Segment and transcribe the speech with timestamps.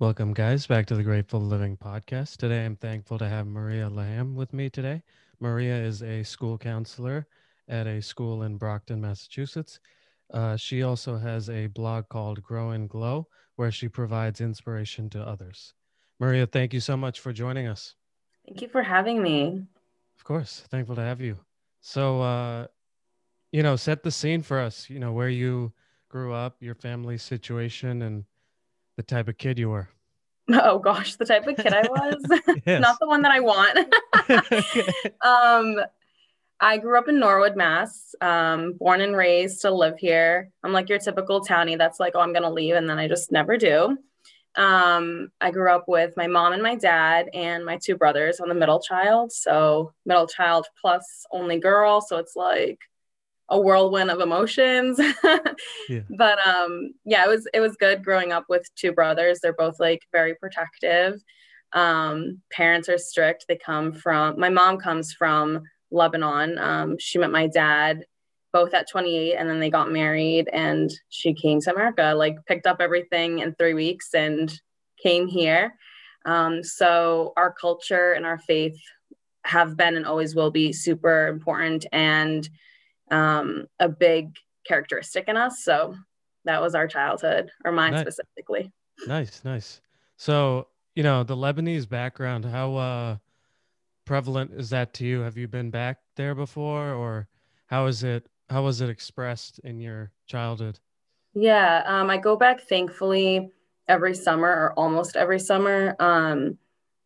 [0.00, 2.38] Welcome, guys, back to the Grateful Living podcast.
[2.38, 5.04] Today, I'm thankful to have Maria Laham with me today.
[5.38, 7.28] Maria is a school counselor
[7.68, 9.78] at a school in Brockton, Massachusetts.
[10.32, 15.22] Uh, she also has a blog called Grow and Glow, where she provides inspiration to
[15.22, 15.74] others.
[16.18, 17.94] Maria, thank you so much for joining us.
[18.48, 19.64] Thank you for having me.
[20.18, 21.38] Of course, thankful to have you.
[21.80, 22.66] So, uh,
[23.52, 25.72] you know, set the scene for us, you know, where you
[26.08, 28.24] grew up, your family situation, and
[28.96, 29.88] the type of kid you were.
[30.52, 32.22] Oh gosh, the type of kid I was.
[32.66, 33.78] Not the one that I want.
[35.24, 35.82] um
[36.60, 38.14] I grew up in Norwood, Mass.
[38.20, 40.50] Um, born and raised to live here.
[40.62, 43.32] I'm like your typical townie that's like, oh, I'm gonna leave, and then I just
[43.32, 43.96] never do.
[44.56, 48.38] Um, I grew up with my mom and my dad and my two brothers.
[48.38, 52.00] I'm the middle child, so middle child plus only girl.
[52.00, 52.78] So it's like
[53.48, 54.98] a whirlwind of emotions.
[55.88, 56.00] yeah.
[56.16, 59.40] But um yeah, it was it was good growing up with two brothers.
[59.40, 61.22] They're both like very protective.
[61.72, 63.46] Um parents are strict.
[63.48, 66.58] They come from my mom comes from Lebanon.
[66.58, 68.04] Um she met my dad
[68.52, 72.68] both at 28 and then they got married and she came to America, like picked
[72.68, 74.60] up everything in 3 weeks and
[75.02, 75.74] came here.
[76.24, 78.78] Um so our culture and our faith
[79.44, 82.48] have been and always will be super important and
[83.10, 85.62] um, a big characteristic in us.
[85.62, 85.94] So
[86.44, 88.02] that was our childhood, or mine nice.
[88.02, 88.72] specifically.
[89.06, 89.80] Nice, nice.
[90.16, 92.44] So you know the Lebanese background.
[92.44, 93.16] How uh,
[94.04, 95.20] prevalent is that to you?
[95.20, 97.28] Have you been back there before, or
[97.66, 98.28] how is it?
[98.50, 100.78] How was it expressed in your childhood?
[101.34, 103.50] Yeah, um, I go back thankfully
[103.88, 105.96] every summer or almost every summer.
[105.98, 106.58] Um,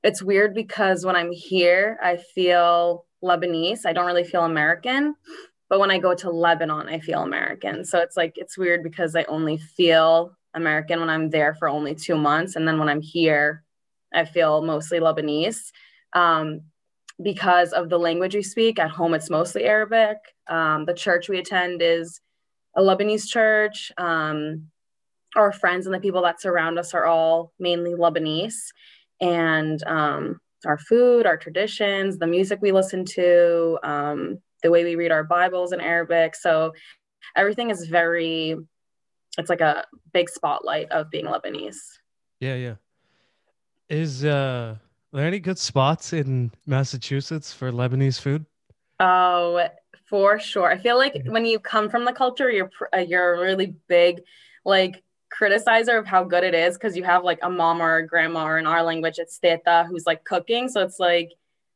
[0.03, 3.87] it's weird because when I'm here, I feel Lebanese.
[3.87, 5.15] I don't really feel American
[5.69, 7.85] but when I go to Lebanon, I feel American.
[7.85, 11.95] So it's like it's weird because I only feel American when I'm there for only
[11.95, 13.65] two months, and then when I'm here,
[14.13, 15.73] I feel mostly Lebanese.
[16.15, 16.63] Um,
[17.23, 20.19] because of the language we speak at home, it's mostly Arabic.
[20.49, 22.21] Um, the church we attend is
[22.77, 23.93] a Lebanese church.
[23.99, 24.69] Um,
[25.37, 28.73] our friends and the people that surround us are all mainly Lebanese,
[29.21, 34.97] and um, our food, our traditions, the music we listen to, um, the way we
[34.97, 36.35] read our Bibles in Arabic.
[36.35, 36.73] So
[37.37, 38.57] everything is very,
[39.37, 41.79] it's like a big spotlight of being Lebanese.
[42.41, 42.75] Yeah, yeah.
[43.89, 44.77] Is uh,
[45.13, 48.45] there any good spots in Massachusetts for Lebanese food?
[49.01, 49.67] Oh,
[50.09, 50.71] for sure.
[50.71, 54.23] I feel like when you come from the culture, you're uh, you're a really big
[54.65, 58.07] like criticizer of how good it is because you have like a mom or a
[58.07, 60.69] grandma or in our language it's teta who's like cooking.
[60.69, 61.31] So it's like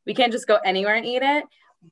[0.05, 1.45] we can't just go anywhere and eat it.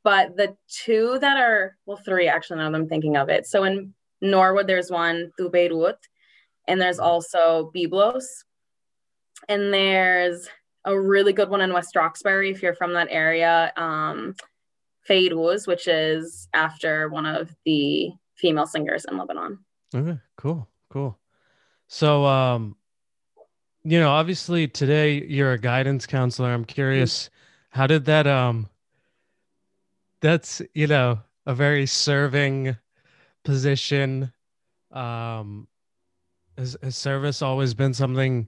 [0.04, 3.46] But the two that are, well, three actually, now that I'm thinking of it.
[3.46, 5.98] So in Norwood, there's one, Tu Beirut,
[6.68, 8.24] and there's also Byblos.
[9.50, 10.48] And there's
[10.86, 13.74] a really good one in West Roxbury if you're from that area.
[13.76, 14.36] Um,
[15.08, 19.60] which is after one of the female singers in Lebanon.
[19.94, 21.20] Okay, cool, cool.
[21.88, 22.78] So, um,
[23.84, 26.54] you know, obviously today you're a guidance counselor.
[26.54, 27.80] I'm curious, mm-hmm.
[27.80, 28.70] how did that um
[30.22, 32.78] that's you know a very serving
[33.44, 34.32] position.
[34.92, 35.68] Um
[36.58, 38.48] has, has service always been something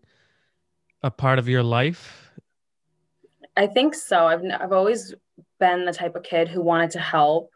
[1.01, 2.31] a part of your life?
[3.57, 4.27] I think so.
[4.27, 5.13] I've i've always
[5.59, 7.51] been the type of kid who wanted to help.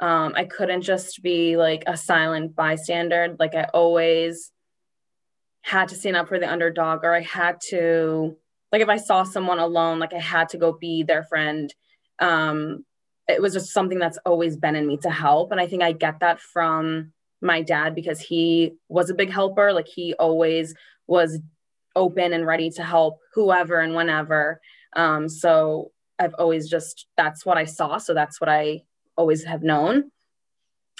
[0.00, 3.36] Um, i couldn't just be like a silent bystander.
[3.38, 4.52] Like i always
[5.62, 8.34] had to stand up for the underdog or i had to
[8.72, 11.74] like if i saw someone alone like i had to go be their friend.
[12.18, 12.84] Um,
[13.30, 15.52] it was just something that's always been in me to help.
[15.52, 19.72] And I think I get that from my dad because he was a big helper.
[19.72, 20.74] Like he always
[21.06, 21.38] was
[21.96, 24.60] open and ready to help whoever and whenever.
[24.94, 27.98] Um, so I've always just, that's what I saw.
[27.98, 28.82] So that's what I
[29.16, 30.10] always have known.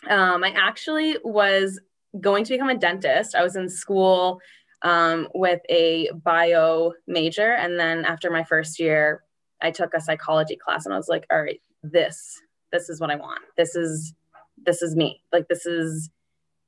[0.09, 1.81] Um, I actually was
[2.19, 3.35] going to become a dentist.
[3.35, 4.41] I was in school
[4.83, 7.53] um, with a bio major.
[7.53, 9.23] And then after my first year,
[9.63, 12.41] I took a psychology class and I was like, all right, this
[12.73, 13.43] this is what i want.
[13.57, 14.15] This is
[14.63, 15.23] this is me.
[15.33, 16.11] Like this is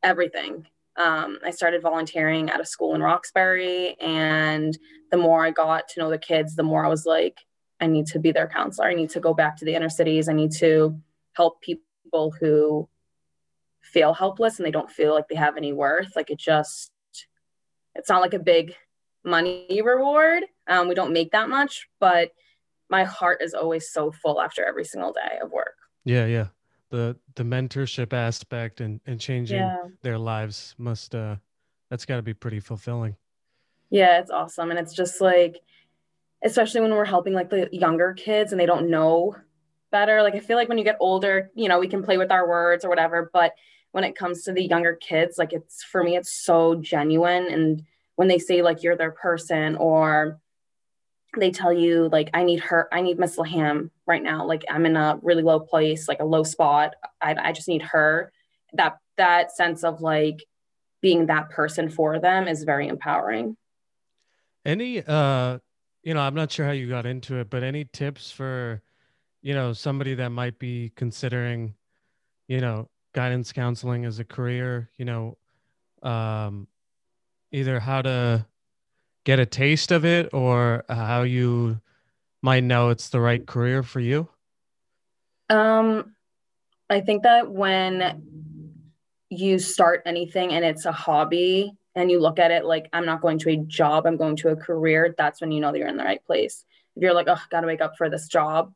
[0.02, 0.66] everything.
[0.96, 4.76] Um, i started volunteering at a school in roxbury and
[5.10, 7.38] the more i got to know the kids the more i was like
[7.80, 8.88] i need to be their counselor.
[8.88, 10.28] I need to go back to the inner cities.
[10.28, 11.00] I need to
[11.32, 12.88] help people who
[13.80, 16.14] feel helpless and they don't feel like they have any worth.
[16.14, 16.92] Like it just
[17.94, 18.74] it's not like a big
[19.24, 20.44] money reward.
[20.68, 22.30] Um, we don't make that much but
[22.92, 25.76] my heart is always so full after every single day of work.
[26.04, 26.48] Yeah, yeah.
[26.90, 29.78] The the mentorship aspect and and changing yeah.
[30.02, 31.36] their lives must uh
[31.88, 33.16] that's got to be pretty fulfilling.
[33.90, 34.70] Yeah, it's awesome.
[34.70, 35.60] And it's just like,
[36.44, 39.36] especially when we're helping like the younger kids and they don't know
[39.90, 40.22] better.
[40.22, 42.48] Like, I feel like when you get older, you know, we can play with our
[42.48, 43.30] words or whatever.
[43.32, 43.52] But
[43.92, 47.46] when it comes to the younger kids, like, it's for me, it's so genuine.
[47.46, 47.82] And
[48.16, 50.40] when they say, like, you're their person or
[51.36, 54.46] they tell you, like, I need her, I need Miss Laham right now.
[54.46, 56.94] Like, I'm in a really low place, like a low spot.
[57.20, 58.32] I, I just need her.
[58.74, 60.44] That, that sense of like
[61.00, 63.56] being that person for them is very empowering.
[64.64, 65.58] Any, uh,
[66.02, 68.82] you know, I'm not sure how you got into it, but any tips for,
[69.40, 71.74] you know, somebody that might be considering,
[72.46, 75.36] you know, guidance counseling as a career, you know,
[76.02, 76.66] um,
[77.50, 78.46] either how to
[79.24, 81.80] get a taste of it or how you
[82.42, 84.28] might know it's the right career for you?
[85.48, 86.14] Um,
[86.90, 88.22] I think that when
[89.28, 93.20] you start anything and it's a hobby, and you look at it like I'm not
[93.20, 95.88] going to a job, I'm going to a career, that's when you know that you're
[95.88, 96.64] in the right place.
[96.96, 98.72] If you're like, oh, gotta wake up for this job,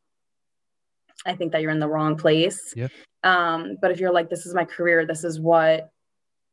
[1.24, 2.74] I think that you're in the wrong place.
[2.76, 2.88] Yeah.
[3.24, 5.90] Um, but if you're like, this is my career, this is what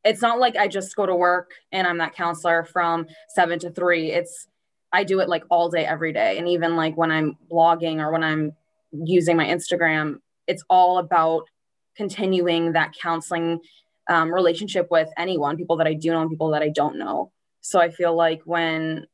[0.04, 3.70] it's not like I just go to work and I'm that counselor from seven to
[3.70, 4.12] three.
[4.12, 4.46] It's
[4.92, 6.38] I do it like all day, every day.
[6.38, 8.52] And even like when I'm blogging or when I'm
[8.92, 11.48] using my Instagram, it's all about
[11.96, 13.60] continuing that counseling
[14.08, 17.32] um, relationship with anyone, people that I do know and people that I don't know.
[17.60, 19.06] So I feel like when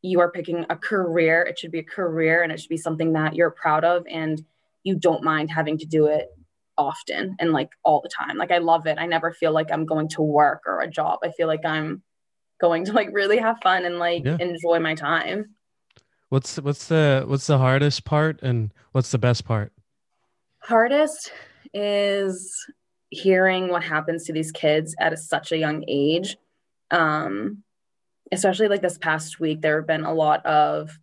[0.00, 3.12] you are picking a career, it should be a career and it should be something
[3.12, 4.42] that you're proud of and
[4.82, 6.30] you don't mind having to do it
[6.78, 8.38] often and like all the time.
[8.38, 8.98] Like I love it.
[8.98, 11.18] I never feel like I'm going to work or a job.
[11.22, 12.02] I feel like I'm
[12.60, 14.38] going to like really have fun and like yeah.
[14.40, 15.54] enjoy my time.
[16.30, 19.72] What's what's the what's the hardest part and what's the best part?
[20.60, 21.32] Hardest
[21.74, 22.54] is
[23.10, 26.36] hearing what happens to these kids at a, such a young age
[26.90, 27.62] um,
[28.32, 30.98] especially like this past week there have been a lot of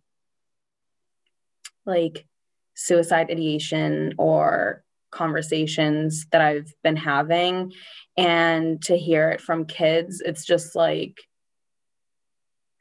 [1.84, 2.26] like
[2.74, 4.84] suicide ideation or
[5.16, 7.72] conversations that I've been having
[8.16, 11.18] and to hear it from kids it's just like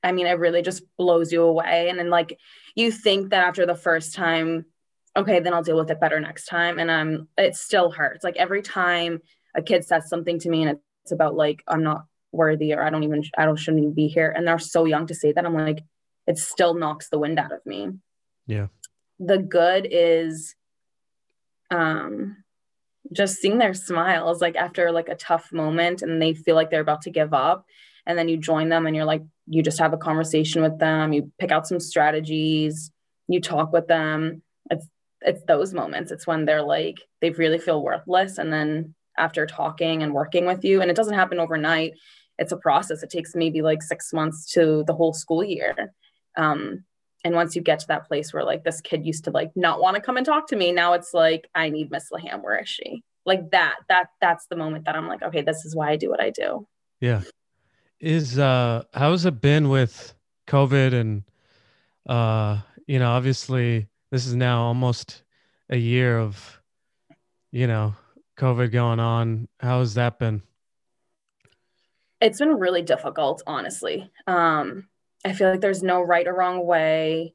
[0.03, 2.37] I mean it really just blows you away and then like
[2.75, 4.65] you think that after the first time
[5.17, 6.79] okay, then I'll deal with it better next time.
[6.79, 8.23] And um, it still hurts.
[8.23, 9.21] Like every time
[9.55, 12.89] a kid says something to me and it's about like, I'm not worthy or I
[12.89, 14.33] don't even, I don't, shouldn't even be here.
[14.35, 15.45] And they're so young to say that.
[15.45, 15.83] I'm like,
[16.27, 17.91] it still knocks the wind out of me.
[18.47, 18.67] Yeah.
[19.19, 20.55] The good is,
[21.71, 22.37] um,
[23.11, 26.81] just seeing their smiles like after like a tough moment and they feel like they're
[26.81, 27.65] about to give up
[28.05, 31.13] and then you join them and you're like you just have a conversation with them
[31.13, 32.91] you pick out some strategies
[33.27, 34.41] you talk with them
[34.71, 34.87] it's
[35.25, 36.11] it's those moments.
[36.11, 40.63] It's when they're like they really feel worthless, and then after talking and working with
[40.63, 41.93] you, and it doesn't happen overnight.
[42.37, 43.01] It's a process.
[43.01, 45.93] It takes maybe like six months to the whole school year.
[46.37, 46.83] Um,
[47.25, 49.81] and once you get to that place where like this kid used to like not
[49.81, 52.43] want to come and talk to me, now it's like I need Miss Laham.
[52.43, 53.03] Where is she?
[53.25, 53.77] Like that.
[53.89, 56.29] That that's the moment that I'm like, okay, this is why I do what I
[56.29, 56.67] do.
[57.01, 57.23] Yeah.
[57.99, 60.13] Is uh how's it been with
[60.47, 61.23] COVID and
[62.05, 65.23] uh you know obviously this is now almost
[65.71, 66.61] a year of,
[67.51, 67.95] you know,
[68.37, 69.47] COVID going on.
[69.59, 70.43] How has that been?
[72.21, 74.11] It's been really difficult, honestly.
[74.27, 74.87] Um,
[75.25, 77.33] I feel like there's no right or wrong way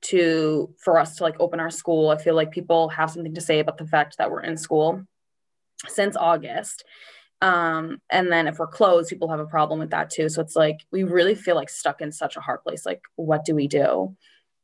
[0.00, 2.10] to for us to like open our school.
[2.10, 5.02] I feel like people have something to say about the fact that we're in school
[5.86, 6.84] since August.
[7.40, 10.28] Um, and then if we're closed, people have a problem with that too.
[10.28, 12.84] So it's like we really feel like stuck in such a hard place.
[12.84, 14.16] Like, what do we do?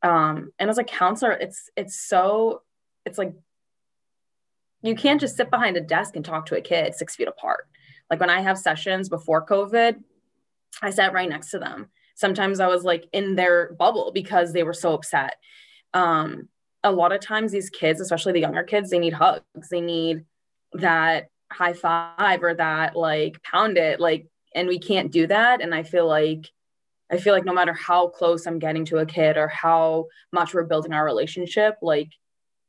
[0.04, 2.62] um, and as a counselor it's it's so
[3.04, 3.32] it's like
[4.82, 7.66] you can't just sit behind a desk and talk to a kid six feet apart
[8.10, 9.96] like when i have sessions before covid
[10.82, 14.62] i sat right next to them sometimes i was like in their bubble because they
[14.62, 15.36] were so upset
[15.94, 16.48] um,
[16.82, 20.24] a lot of times these kids especially the younger kids they need hugs they need
[20.72, 25.74] that high five or that like pound it like and we can't do that and
[25.74, 26.50] i feel like
[27.10, 30.54] I feel like no matter how close I'm getting to a kid or how much
[30.54, 32.10] we're building our relationship, like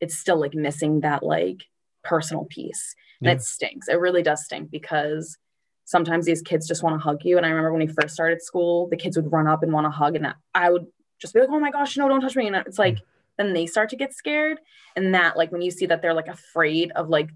[0.01, 1.63] it's still like missing that like
[2.03, 2.95] personal piece.
[3.21, 3.33] And yeah.
[3.33, 3.87] it stinks.
[3.87, 5.37] It really does stink because
[5.85, 7.37] sometimes these kids just want to hug you.
[7.37, 9.85] And I remember when we first started school, the kids would run up and want
[9.85, 10.87] to hug, and I would
[11.19, 12.99] just be like, "Oh my gosh, no, don't touch me!" And it's like
[13.37, 14.59] then they start to get scared,
[14.95, 17.29] and that like when you see that they're like afraid of like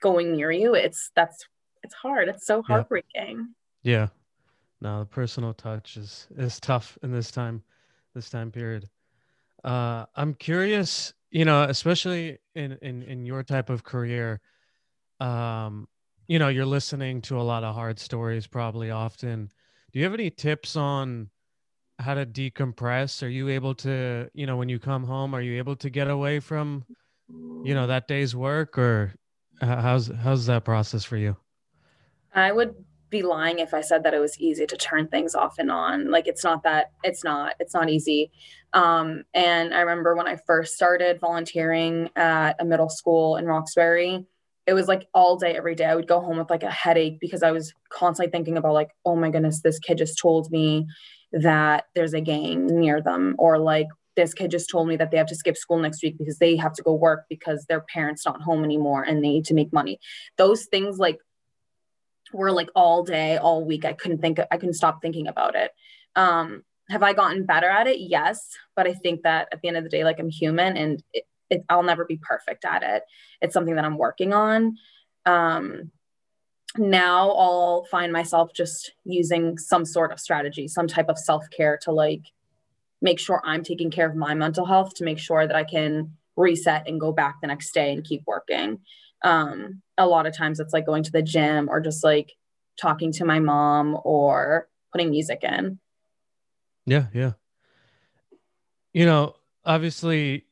[0.00, 1.46] going near you, it's that's
[1.82, 2.28] it's hard.
[2.28, 3.54] It's so heartbreaking.
[3.82, 3.92] Yeah.
[3.92, 4.08] yeah.
[4.80, 7.62] No, the personal touch is is tough in this time,
[8.14, 8.88] this time period.
[9.62, 14.40] Uh, I'm curious, you know, especially in in in your type of career,
[15.20, 15.86] um,
[16.32, 19.52] you know, you're listening to a lot of hard stories probably often.
[19.92, 21.28] Do you have any tips on
[21.98, 23.22] how to decompress?
[23.22, 26.08] Are you able to, you know, when you come home, are you able to get
[26.08, 26.86] away from,
[27.28, 29.12] you know, that day's work or
[29.60, 31.36] how's how's that process for you?
[32.34, 32.76] I would
[33.10, 36.10] be lying if I said that it was easy to turn things off and on.
[36.10, 38.32] Like it's not that it's not it's not easy.
[38.72, 44.24] Um, and I remember when I first started volunteering at a middle school in Roxbury,
[44.66, 45.84] it was like all day every day.
[45.84, 48.90] I would go home with like a headache because I was constantly thinking about like,
[49.04, 50.86] oh my goodness, this kid just told me
[51.32, 55.16] that there's a gang near them or like this kid just told me that they
[55.16, 58.24] have to skip school next week because they have to go work because their parents
[58.26, 59.98] not home anymore and they need to make money.
[60.36, 61.18] Those things like
[62.32, 63.84] were like all day, all week.
[63.84, 65.70] I couldn't think, I couldn't stop thinking about it.
[66.14, 68.00] Um, have I gotten better at it?
[68.00, 68.50] Yes.
[68.76, 71.24] But I think that at the end of the day, like I'm human and it,
[71.52, 73.02] it, I'll never be perfect at it.
[73.40, 74.76] It's something that I'm working on.
[75.26, 75.90] Um,
[76.78, 81.78] now I'll find myself just using some sort of strategy, some type of self care
[81.82, 82.22] to like
[83.00, 86.12] make sure I'm taking care of my mental health to make sure that I can
[86.36, 88.80] reset and go back the next day and keep working
[89.22, 92.32] um, a lot of times it's like going to the gym or just like
[92.80, 95.78] talking to my mom or putting music in.
[96.86, 97.32] Yeah, yeah.
[98.92, 100.46] You know, obviously,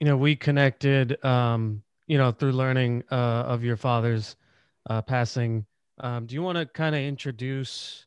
[0.00, 3.14] you know, we connected, um, you know, through learning uh,
[3.46, 4.36] of your father's
[4.88, 5.66] uh, passing.
[5.98, 8.06] Um, do you want to kind of introduce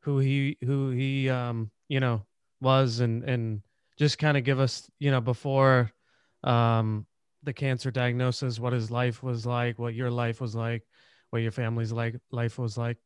[0.00, 2.24] who he, who he, um, you know,
[2.60, 3.62] was, and and
[3.98, 5.92] just kind of give us, you know, before,
[6.42, 7.06] um,
[7.42, 10.82] the cancer diagnosis, what his life was like, what your life was like,
[11.30, 12.96] what your family's like life was like?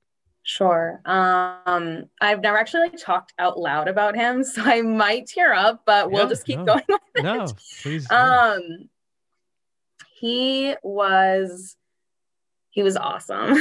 [0.48, 1.02] Sure.
[1.04, 5.82] Um, I've never actually like talked out loud about him, so I might tear up,
[5.84, 6.84] but we'll just keep no, going.
[7.18, 7.46] no,
[7.82, 8.10] please.
[8.10, 8.88] Um,
[10.18, 11.76] he was
[12.70, 13.54] he was awesome.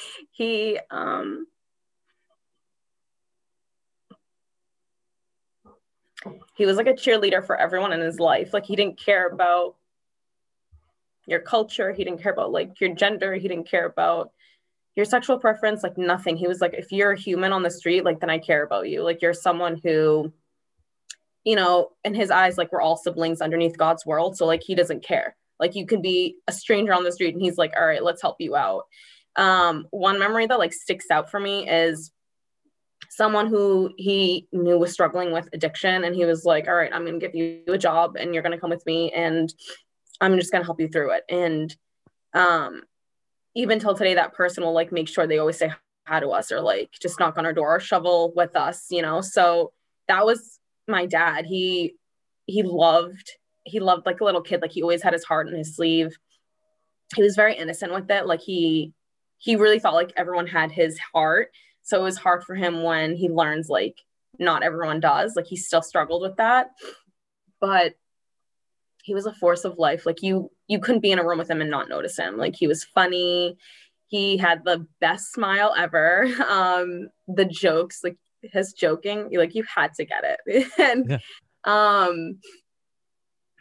[0.30, 1.48] he um
[6.54, 8.54] he was like a cheerleader for everyone in his life.
[8.54, 9.74] Like he didn't care about
[11.26, 11.92] your culture.
[11.92, 13.34] He didn't care about like your gender.
[13.34, 14.30] He didn't care about
[14.96, 16.36] your sexual preference, like nothing.
[16.36, 18.88] He was like, if you're a human on the street, like then I care about
[18.88, 19.02] you.
[19.02, 20.32] Like you're someone who,
[21.44, 24.36] you know, in his eyes, like we're all siblings underneath God's world.
[24.36, 25.36] So like he doesn't care.
[25.58, 28.22] Like you could be a stranger on the street and he's like, all right, let's
[28.22, 28.84] help you out.
[29.36, 32.10] Um, one memory that like sticks out for me is
[33.10, 37.04] someone who he knew was struggling with addiction and he was like all right i'm
[37.04, 39.52] going to give you a job and you're going to come with me and
[40.20, 41.24] I'm just going to help you through it.
[41.28, 41.74] And
[42.34, 42.82] um,
[43.54, 45.72] even till today, that person will like make sure they always say
[46.06, 49.02] hi to us or like just knock on our door or shovel with us, you
[49.02, 49.20] know?
[49.20, 49.72] So
[50.08, 51.46] that was my dad.
[51.46, 51.96] He,
[52.46, 53.32] he loved,
[53.64, 54.62] he loved like a little kid.
[54.62, 56.16] Like he always had his heart in his sleeve.
[57.14, 58.26] He was very innocent with it.
[58.26, 58.92] Like he,
[59.38, 61.48] he really felt like everyone had his heart.
[61.82, 63.96] So it was hard for him when he learns like
[64.38, 65.34] not everyone does.
[65.34, 66.70] Like he still struggled with that.
[67.60, 67.94] But
[69.10, 70.06] he was a force of life.
[70.06, 72.36] Like you you couldn't be in a room with him and not notice him.
[72.36, 73.56] Like he was funny.
[74.06, 76.28] He had the best smile ever.
[76.48, 80.68] Um, the jokes, like his joking, like you had to get it.
[80.78, 81.18] and yeah.
[81.64, 82.38] um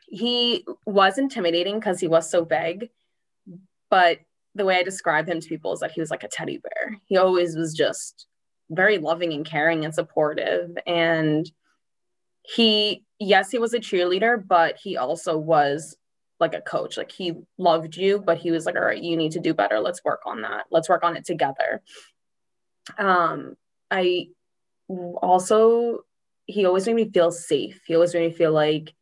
[0.05, 2.91] he was intimidating because he was so big.
[3.89, 4.19] But
[4.53, 6.95] the way I describe him to people is that he was like a teddy bear.
[7.05, 8.27] He always was just
[8.69, 10.77] very loving and caring and supportive.
[10.85, 11.51] And
[12.43, 15.97] he yes, he was a cheerleader, but he also was
[16.39, 16.97] like a coach.
[16.97, 19.79] Like he loved you, but he was like, all right, you need to do better.
[19.79, 20.65] Let's work on that.
[20.71, 21.81] Let's work on it together.
[22.97, 23.55] Um,
[23.91, 24.29] I
[24.88, 25.99] also,
[26.45, 27.81] he always made me feel safe.
[27.85, 28.93] He always made me feel like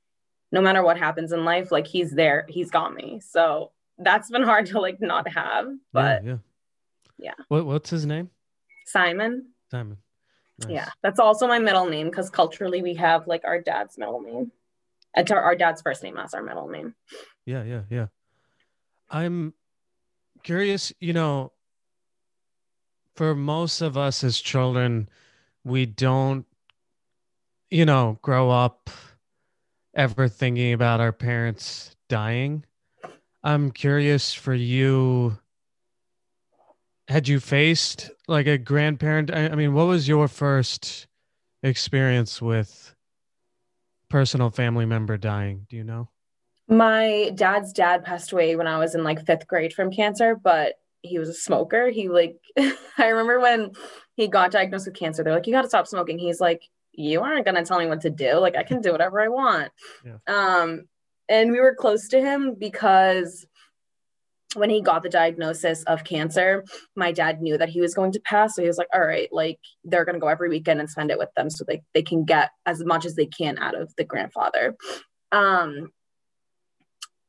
[0.51, 3.21] no matter what happens in life, like he's there, he's got me.
[3.21, 6.29] So that's been hard to like not have, but yeah.
[6.29, 6.37] yeah.
[7.19, 7.43] yeah.
[7.49, 8.31] What, what's his name?
[8.85, 9.49] Simon.
[9.69, 9.97] Simon.
[10.59, 10.71] Nice.
[10.71, 14.51] Yeah, that's also my middle name because culturally we have like our dad's middle name.
[15.15, 16.95] It's our, our dad's first name as our middle name.
[17.45, 18.07] Yeah, yeah, yeah.
[19.09, 19.53] I'm
[20.43, 21.51] curious, you know,
[23.15, 25.09] for most of us as children,
[25.63, 26.45] we don't,
[27.69, 28.89] you know, grow up
[29.93, 32.63] ever thinking about our parents dying.
[33.43, 35.37] I'm curious for you
[37.07, 39.31] had you faced like a grandparent?
[39.31, 41.07] I, I, mean what was your first
[41.63, 42.93] experience with
[44.09, 45.65] personal family member dying?
[45.69, 46.09] Do you know?
[46.67, 50.75] My dad's dad passed away when i was in like fifth grade from cancer but
[51.01, 51.89] he was a smoker.
[51.89, 53.71] He like i remember when
[54.15, 56.19] he got diagnosed with cancer they're like you got to stop smoking.
[56.19, 58.33] He's like you aren't going to tell me what to do.
[58.33, 59.71] Like i can do whatever i want.
[60.05, 60.17] Yeah.
[60.27, 60.87] um
[61.29, 63.45] and we were close to him because
[64.55, 66.63] when he got the diagnosis of cancer,
[66.95, 68.55] my dad knew that he was going to pass.
[68.55, 71.11] So he was like, all right, like they're going to go every weekend and spend
[71.11, 73.93] it with them so they, they can get as much as they can out of
[73.97, 74.75] the grandfather.
[75.31, 75.91] Um,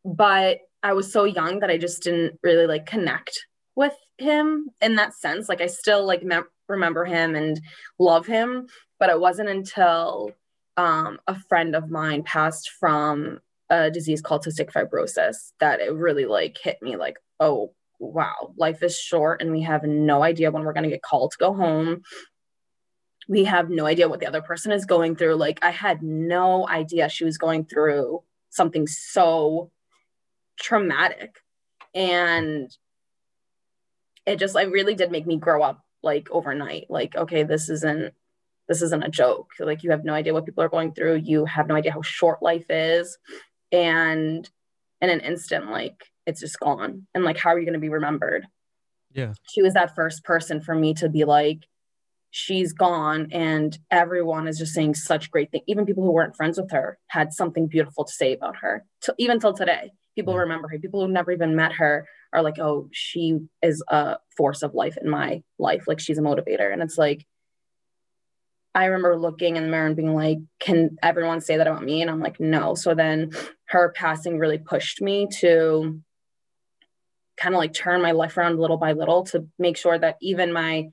[0.05, 4.95] but I was so young that I just didn't really like connect with him in
[4.97, 5.49] that sense.
[5.49, 7.61] Like I still like mem- remember him and
[7.99, 8.69] love him,
[9.01, 10.31] but it wasn't until
[10.77, 16.25] um, a friend of mine passed from a disease called cystic fibrosis that it really
[16.25, 20.65] like hit me like, oh wow, life is short and we have no idea when
[20.65, 22.03] we're going to get called to go home.
[23.29, 25.35] We have no idea what the other person is going through.
[25.35, 29.71] Like I had no idea she was going through something so
[30.59, 31.37] traumatic.
[31.95, 32.71] And
[34.25, 36.87] it just like really did make me grow up like overnight.
[36.89, 38.15] Like, okay, this isn't
[38.69, 39.51] this isn't a joke.
[39.59, 41.17] Like you have no idea what people are going through.
[41.17, 43.19] You have no idea how short life is
[43.73, 44.49] and
[45.01, 47.07] in an instant like it's just gone.
[47.15, 48.47] And like how are you going to be remembered?
[49.13, 49.33] Yeah.
[49.51, 51.61] She was that first person for me to be like
[52.31, 53.29] she's gone.
[53.33, 56.99] And everyone is just saying such great things even people who weren't friends with her
[57.09, 59.91] had something beautiful to say about her to, even till today.
[60.15, 60.41] People yeah.
[60.41, 60.79] remember her.
[60.79, 64.97] People who never even met her are like oh she is a force of life
[65.03, 65.85] in my life.
[65.87, 66.73] Like she's a motivator.
[66.73, 67.25] And it's like
[68.75, 72.03] I remember looking in the mirror and being like, can everyone say that about me?
[72.03, 72.75] And I'm like, no.
[72.75, 73.31] So then
[73.69, 76.01] her passing really pushed me to
[77.37, 80.53] kind of like turn my life around little by little to make sure that even
[80.53, 80.89] my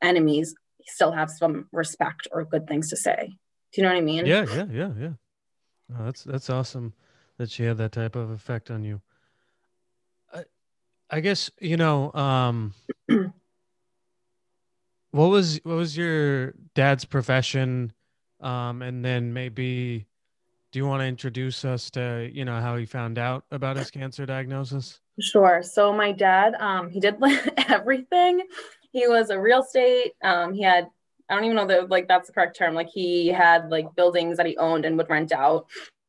[0.00, 0.54] enemies
[0.86, 3.36] still have some respect or good things to say.
[3.72, 4.26] Do you know what I mean?
[4.26, 5.12] Yeah, yeah, yeah, yeah.
[5.92, 6.94] Oh, that's that's awesome
[7.38, 9.00] that she had that type of effect on you.
[10.32, 10.44] I,
[11.10, 12.74] I guess you know um
[15.10, 17.92] what was what was your dad's profession
[18.40, 20.06] um and then maybe
[20.72, 23.90] do you want to introduce us to you know how he found out about his
[23.90, 27.16] cancer diagnosis sure so my dad um he did
[27.68, 28.42] everything
[28.92, 30.88] he was a real estate um he had
[31.28, 34.36] i don't even know that like that's the correct term like he had like buildings
[34.36, 35.66] that he owned and would rent out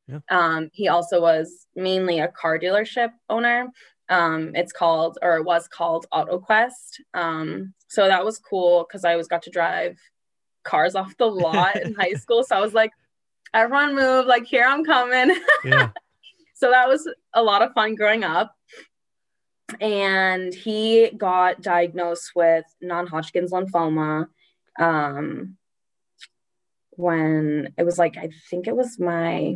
[0.08, 0.20] yeah.
[0.30, 3.68] um he also was mainly a car dealership owner
[4.12, 7.00] um, it's called, or it was called AutoQuest.
[7.14, 9.98] Um, so that was cool because I always got to drive
[10.64, 12.44] cars off the lot in high school.
[12.44, 12.92] So I was like,
[13.54, 15.36] everyone move, like, here I'm coming.
[15.64, 15.90] Yeah.
[16.56, 18.56] so that was a lot of fun growing up.
[19.80, 24.28] And he got diagnosed with non Hodgkin's lymphoma
[24.80, 25.58] um,
[26.92, 29.56] when it was like, I think it was my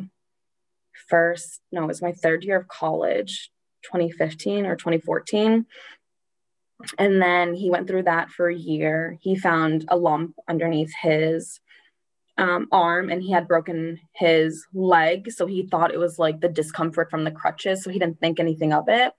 [1.10, 3.51] first, no, it was my third year of college
[3.84, 5.65] 2015 or 2014.
[6.97, 9.17] And then he went through that for a year.
[9.21, 11.60] He found a lump underneath his
[12.38, 15.32] um, arm and he had broken his leg.
[15.32, 17.84] So he thought it was like the discomfort from the crutches.
[17.84, 19.13] So he didn't think anything of it.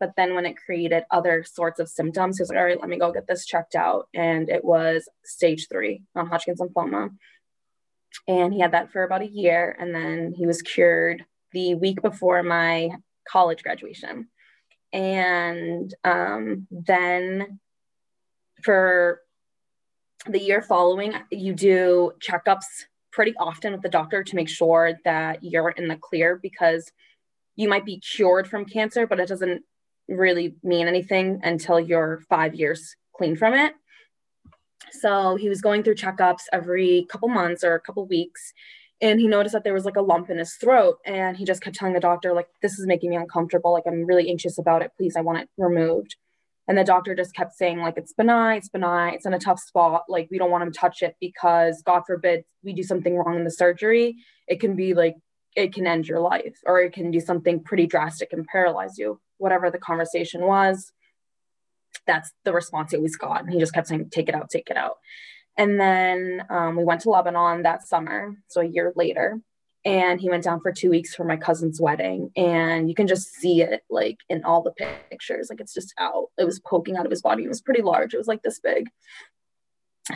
[0.00, 2.88] But then when it created other sorts of symptoms, he was like, all right, let
[2.88, 4.08] me go get this checked out.
[4.14, 7.10] And it was stage three non Hodgkin's lymphoma.
[8.26, 9.76] And he had that for about a year.
[9.78, 12.90] And then he was cured the week before my
[13.28, 14.28] college graduation.
[14.92, 17.60] And um, then
[18.62, 19.21] for
[20.28, 25.42] the year following, you do checkups pretty often with the doctor to make sure that
[25.42, 26.90] you're in the clear because
[27.56, 29.62] you might be cured from cancer, but it doesn't
[30.08, 33.74] really mean anything until you're five years clean from it.
[34.92, 38.52] So he was going through checkups every couple months or a couple weeks
[39.00, 41.60] and he noticed that there was like a lump in his throat and he just
[41.60, 43.72] kept telling the doctor like this is making me uncomfortable.
[43.72, 44.92] Like i'm really anxious about it.
[44.96, 46.16] Please i want it removed
[46.68, 49.60] and the doctor just kept saying like it's benign it's benign it's in a tough
[49.60, 53.16] spot like we don't want him to touch it because god forbid we do something
[53.16, 54.16] wrong in the surgery
[54.48, 55.16] it can be like
[55.54, 59.20] it can end your life or it can do something pretty drastic and paralyze you
[59.42, 60.92] whatever the conversation was.
[62.06, 63.42] That's the response he always got.
[63.42, 64.98] And he just kept saying take it out take it out.
[65.58, 69.38] And then um, we went to Lebanon that summer, so a year later.
[69.84, 72.30] And he went down for two weeks for my cousin's wedding.
[72.36, 74.72] And you can just see it like in all the
[75.10, 75.48] pictures.
[75.50, 76.28] Like it's just out.
[76.38, 77.44] It was poking out of his body.
[77.44, 78.14] It was pretty large.
[78.14, 78.88] It was like this big.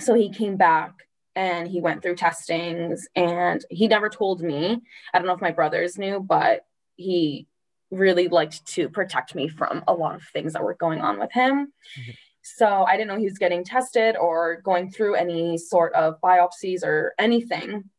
[0.01, 0.93] So he came back
[1.35, 4.81] and he went through testings and he never told me.
[5.13, 6.65] I don't know if my brothers knew, but
[6.97, 7.47] he
[7.91, 11.33] really liked to protect me from a lot of things that were going on with
[11.33, 11.73] him.
[11.99, 12.11] Mm-hmm.
[12.43, 16.85] So I didn't know he was getting tested or going through any sort of biopsies
[16.85, 17.91] or anything.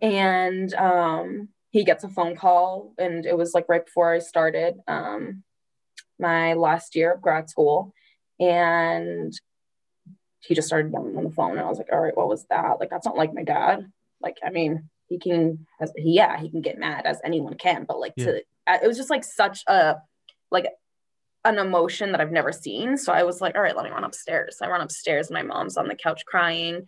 [0.00, 4.76] And um, he gets a phone call, and it was like right before I started
[4.86, 5.42] um,
[6.18, 7.92] my last year of grad school.
[8.40, 9.32] And
[10.40, 11.52] he just started yelling on the phone.
[11.52, 12.80] And I was like, all right, what was that?
[12.80, 13.90] Like, that's not like my dad.
[14.20, 15.66] Like, I mean, he can,
[15.96, 18.24] he, yeah, he can get mad as anyone can, but like, yeah.
[18.24, 18.42] to,
[18.82, 19.96] it was just like such a,
[20.50, 20.66] like
[21.44, 22.96] an emotion that I've never seen.
[22.96, 24.58] So I was like, all right, let me run upstairs.
[24.60, 25.30] I run upstairs.
[25.30, 26.86] My mom's on the couch crying.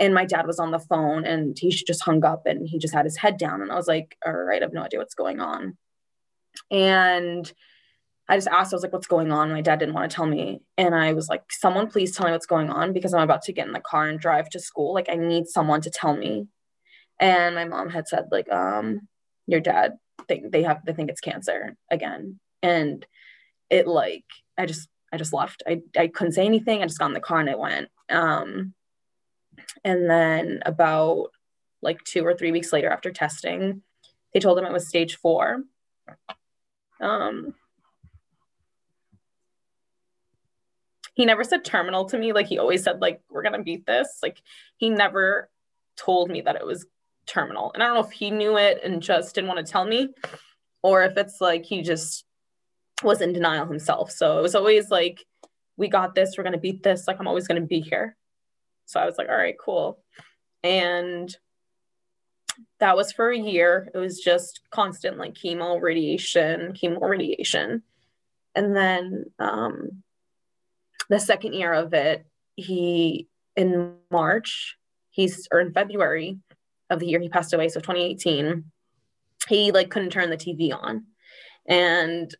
[0.00, 2.94] And my dad was on the phone and he just hung up and he just
[2.94, 3.62] had his head down.
[3.62, 5.76] And I was like, all right, I have no idea what's going on.
[6.70, 7.52] And
[8.28, 9.52] I just asked, I was like, what's going on?
[9.52, 10.62] My dad didn't want to tell me.
[10.78, 13.52] And I was like, someone please tell me what's going on because I'm about to
[13.52, 14.94] get in the car and drive to school.
[14.94, 16.46] Like, I need someone to tell me.
[17.20, 19.08] And my mom had said, like, um,
[19.46, 22.38] your dad think they have they think it's cancer again.
[22.62, 23.04] And
[23.68, 24.24] it like
[24.56, 25.62] I just I just left.
[25.66, 26.82] I, I couldn't say anything.
[26.82, 27.88] I just got in the car and it went.
[28.08, 28.74] Um,
[29.84, 31.28] and then about
[31.82, 33.82] like two or three weeks later after testing,
[34.32, 35.62] they told him it was stage four.
[37.00, 37.54] Um,
[41.14, 42.32] he never said terminal to me.
[42.32, 44.18] Like he always said, like, we're gonna beat this.
[44.22, 44.40] Like
[44.76, 45.50] he never
[45.96, 46.86] told me that it was
[47.26, 47.72] terminal.
[47.72, 50.08] And I don't know if he knew it and just didn't want to tell me,
[50.82, 52.24] or if it's like he just
[53.02, 54.10] was in denial himself.
[54.10, 55.24] So it was always like,
[55.76, 58.16] we got this, we're gonna beat this, like I'm always gonna be here.
[58.90, 60.00] So I was like, all right, cool.
[60.64, 61.34] And
[62.80, 63.88] that was for a year.
[63.94, 67.82] It was just constant like chemo, radiation, chemo, radiation.
[68.56, 70.02] And then um,
[71.08, 72.26] the second year of it,
[72.56, 74.76] he in March,
[75.10, 76.38] he's or in February
[76.90, 78.64] of the year he passed away, so 2018,
[79.48, 81.04] he like couldn't turn the TV on.
[81.66, 82.34] And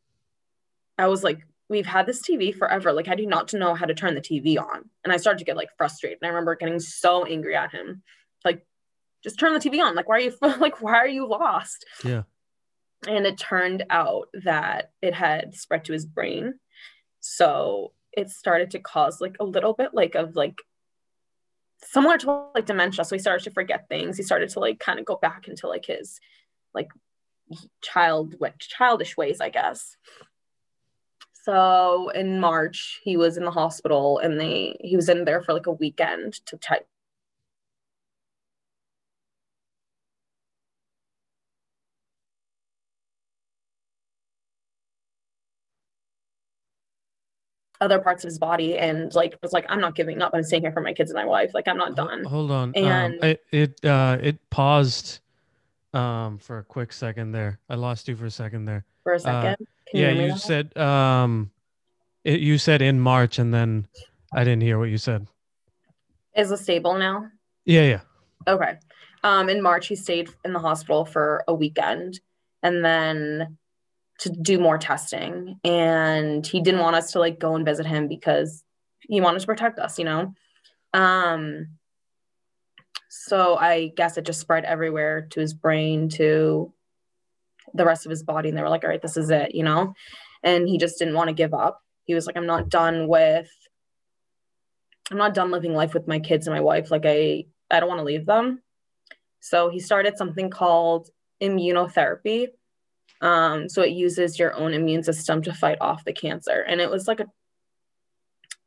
[0.98, 1.38] I was like,
[1.70, 2.92] we've had this TV forever.
[2.92, 4.90] Like, how do you not to know how to turn the TV on?
[5.04, 6.18] And I started to get like frustrated.
[6.20, 8.02] And I remember getting so angry at him.
[8.44, 8.66] Like,
[9.22, 9.94] just turn the TV on.
[9.94, 11.87] Like, why are you like, why are you lost?
[12.04, 12.24] Yeah.
[13.09, 16.54] And it turned out that it had spread to his brain.
[17.20, 20.61] So it started to cause like a little bit like of like
[21.85, 23.04] similar to like dementia.
[23.04, 24.16] So he started to forget things.
[24.16, 26.18] He started to like kind of go back into like his
[26.74, 26.88] like
[27.80, 29.96] child childish ways, I guess.
[31.42, 35.55] So in March, he was in the hospital and they he was in there for
[35.55, 36.87] like a weekend to type
[47.81, 50.33] other parts of his body and like was like i'm not giving up.
[50.35, 51.53] I'm staying here for my kids and my wife.
[51.55, 52.24] Like i'm not done.
[52.24, 52.68] hold on.
[52.70, 55.20] Um, and um, it it uh it paused
[55.94, 57.59] um for a quick second there.
[57.70, 59.57] I lost you for a second there for a uh, second.
[59.61, 61.51] Uh, yeah you, you said um
[62.25, 63.87] it, you said in march and then
[64.33, 65.27] i didn't hear what you said.
[66.37, 67.29] Is it stable now?
[67.64, 68.01] Yeah yeah.
[68.46, 68.79] Okay.
[69.25, 72.20] Um in march he stayed in the hospital for a weekend
[72.62, 73.59] and then
[74.20, 75.59] to do more testing.
[75.64, 78.62] And he didn't want us to like go and visit him because
[79.01, 80.35] he wanted to protect us you know?
[80.94, 81.79] Um
[83.12, 86.73] so i guess it just spread everywhere to his brain to
[87.74, 89.62] the rest of his body and they were like all right this is it you
[89.62, 89.94] know?
[90.42, 91.83] And he just didn't want to give up.
[92.04, 93.50] He was like i'm not done with
[95.11, 96.90] i'm not done living life with my kids and my wife.
[96.90, 98.62] Like i i don't want to leave them.
[99.40, 101.09] So he started something called
[101.42, 102.48] immunotherapy.
[103.20, 106.64] Um, so it uses your own immune system to fight off the cancer.
[106.66, 107.26] And it was like a,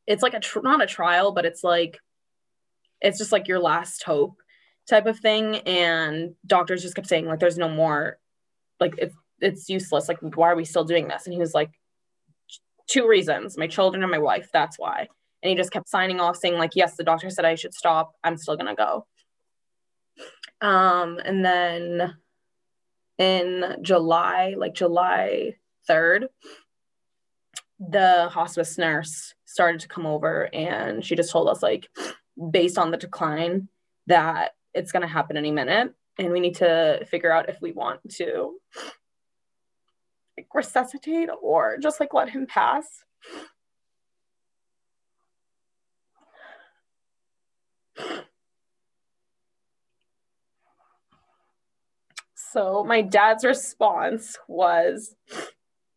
[0.06, 1.98] it's like a, tr- not a trial, but it's like,
[3.00, 4.36] it's just like your last hope
[4.88, 5.56] type of thing.
[5.58, 8.18] And doctors just kept saying like, there's no more,
[8.80, 10.08] like it's, it's useless.
[10.08, 11.26] Like, why are we still doing this?
[11.26, 11.70] And he was like,
[12.88, 14.48] two reasons, my children and my wife.
[14.52, 15.08] That's why.
[15.42, 18.12] And he just kept signing off saying like, yes, the doctor said I should stop.
[18.22, 19.06] I'm still going to go.
[20.66, 22.14] Um, and then
[23.18, 25.54] in July, like July
[25.88, 26.26] 3rd,
[27.78, 31.88] the hospice nurse started to come over and she just told us, like,
[32.50, 33.68] based on the decline,
[34.06, 35.92] that it's going to happen any minute.
[36.18, 38.58] And we need to figure out if we want to
[40.36, 42.86] like, resuscitate or just like let him pass.
[52.54, 55.16] So my dad's response was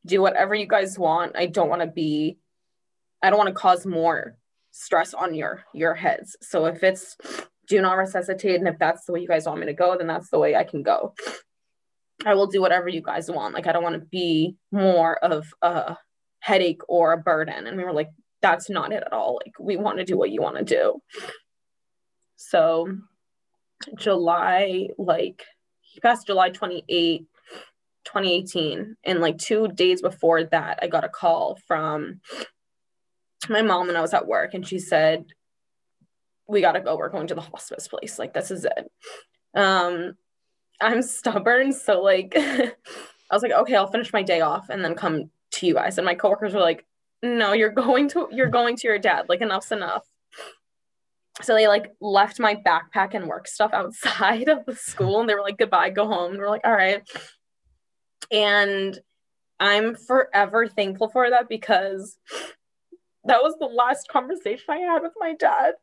[0.08, 1.36] do whatever you guys want.
[1.36, 2.40] I don't want to be
[3.22, 4.38] I don't want to cause more
[4.72, 6.36] stress on your your heads.
[6.42, 7.16] So if it's
[7.68, 10.08] do not resuscitate and if that's the way you guys want me to go, then
[10.08, 11.14] that's the way I can go.
[12.26, 13.54] I will do whatever you guys want.
[13.54, 15.98] Like I don't want to be more of a
[16.40, 17.68] headache or a burden.
[17.68, 18.10] And we were like,
[18.42, 19.40] that's not it at all.
[19.44, 21.02] Like we want to do what you want to do.
[22.38, 22.88] So
[23.98, 25.44] July, like
[25.82, 27.26] he passed July 28,
[28.06, 28.96] 2018.
[29.04, 32.22] And like two days before that, I got a call from
[33.50, 35.26] my mom and I was at work and she said,
[36.48, 36.98] We gotta go.
[36.98, 38.18] We're going to the hospice place.
[38.20, 38.92] Like, this is it.
[39.56, 40.16] Um,
[40.82, 41.74] I'm stubborn.
[41.74, 42.74] So like I
[43.32, 45.98] was like, okay, I'll finish my day off and then come to you guys.
[45.98, 46.86] And my coworkers were like,
[47.24, 49.26] no, you're going to you're going to your dad.
[49.30, 50.06] Like enough's enough.
[51.42, 55.36] So they like left my backpack and work stuff outside of the school and they
[55.36, 56.32] were like, goodbye, go home.
[56.32, 57.08] And we're like, all right.
[58.32, 58.98] And
[59.60, 62.18] I'm forever thankful for that because
[63.26, 65.74] that was the last conversation I had with my dad.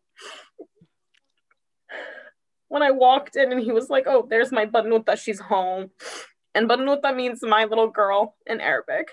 [2.68, 5.90] When I walked in and he was like, Oh, there's my Banuta, she's home.
[6.54, 9.08] And Banuta means my little girl in Arabic.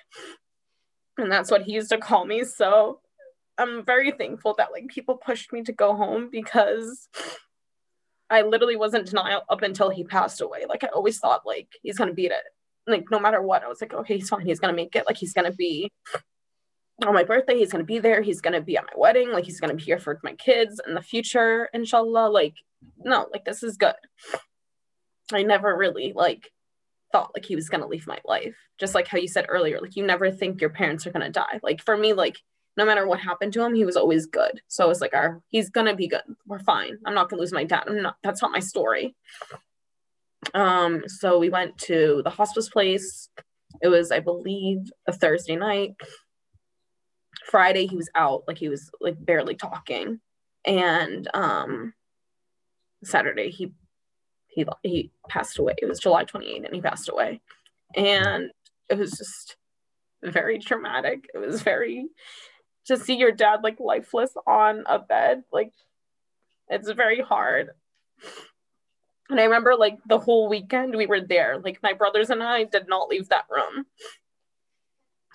[1.18, 2.44] And that's what he used to call me.
[2.44, 3.00] So
[3.58, 7.10] I'm very thankful that like people pushed me to go home because
[8.30, 10.66] I literally wasn't denial up until he passed away.
[10.68, 12.44] Like I always thought like he's gonna beat it.
[12.88, 14.46] Like no matter what, I was like, okay, he's fine.
[14.46, 15.06] He's gonna make it.
[15.06, 15.92] Like he's gonna be
[17.06, 17.58] on my birthday.
[17.58, 18.22] He's gonna be there.
[18.22, 19.32] He's gonna be at my wedding.
[19.32, 22.30] Like he's gonna be here for my kids in the future, inshallah.
[22.30, 22.56] Like
[23.04, 23.96] no, like this is good.
[25.34, 26.52] I never really like
[27.12, 28.56] thought like he was gonna leave my life.
[28.80, 31.60] Just like how you said earlier, like you never think your parents are gonna die.
[31.64, 32.38] Like for me, like
[32.78, 34.62] no matter what happened to him, he was always good.
[34.68, 36.22] So it's like, our he's gonna be good.
[36.46, 36.98] We're fine.
[37.06, 37.84] I'm not gonna lose my dad.
[37.88, 38.16] I'm not.
[38.24, 39.16] That's not my story.
[40.54, 41.04] Um.
[41.08, 43.30] So we went to the hospice place.
[43.82, 45.96] It was, I believe, a Thursday night.
[47.50, 50.20] Friday he was out, like he was like barely talking,
[50.66, 51.94] and um.
[53.04, 53.74] Saturday he
[54.48, 55.76] he he passed away.
[55.82, 57.42] It was July 28th, and he passed away,
[57.96, 58.52] and
[58.90, 59.56] it was just
[60.24, 61.30] very traumatic.
[61.34, 62.08] It was very
[62.86, 65.72] to see your dad like lifeless on a bed, like
[66.68, 67.72] it's very hard.
[69.30, 71.60] And I remember like the whole weekend we were there.
[71.60, 73.86] Like my brothers and I did not leave that room.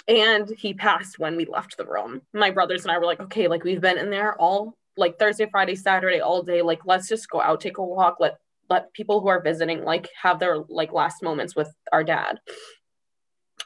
[0.08, 2.22] And he passed when we left the room.
[2.32, 5.46] My brothers and I were like, okay, like we've been in there all like Thursday,
[5.50, 6.62] Friday, Saturday, all day.
[6.62, 8.36] Like let's just go out, take a walk, let
[8.68, 12.40] let people who are visiting like have their like last moments with our dad.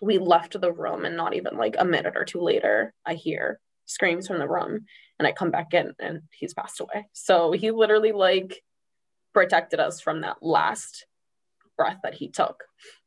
[0.02, 3.60] We left the room and not even like a minute or two later, I hear
[3.86, 4.86] screams from the room
[5.18, 7.08] and I come back in and he's passed away.
[7.12, 8.62] So he literally like
[9.34, 11.06] protected us from that last
[11.76, 12.64] breath that he took.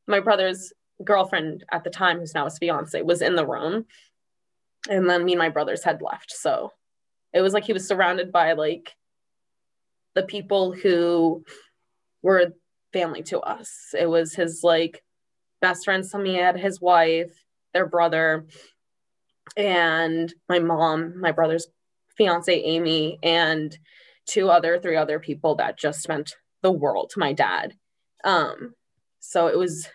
[0.07, 3.85] My brother's girlfriend at the time, who's now his fiance, was in the room.
[4.89, 6.31] And then me and my brothers had left.
[6.31, 6.71] So
[7.33, 8.95] it was like he was surrounded by like
[10.15, 11.43] the people who
[12.21, 12.53] were
[12.91, 13.93] family to us.
[13.97, 15.03] It was his like
[15.61, 17.31] best friend Samia, his wife,
[17.73, 18.45] their brother,
[19.57, 21.67] and my mom, my brother's
[22.17, 23.77] fiance Amy, and
[24.27, 27.73] two other, three other people that just meant the world to my dad.
[28.23, 28.75] Um,
[29.19, 29.89] so it was,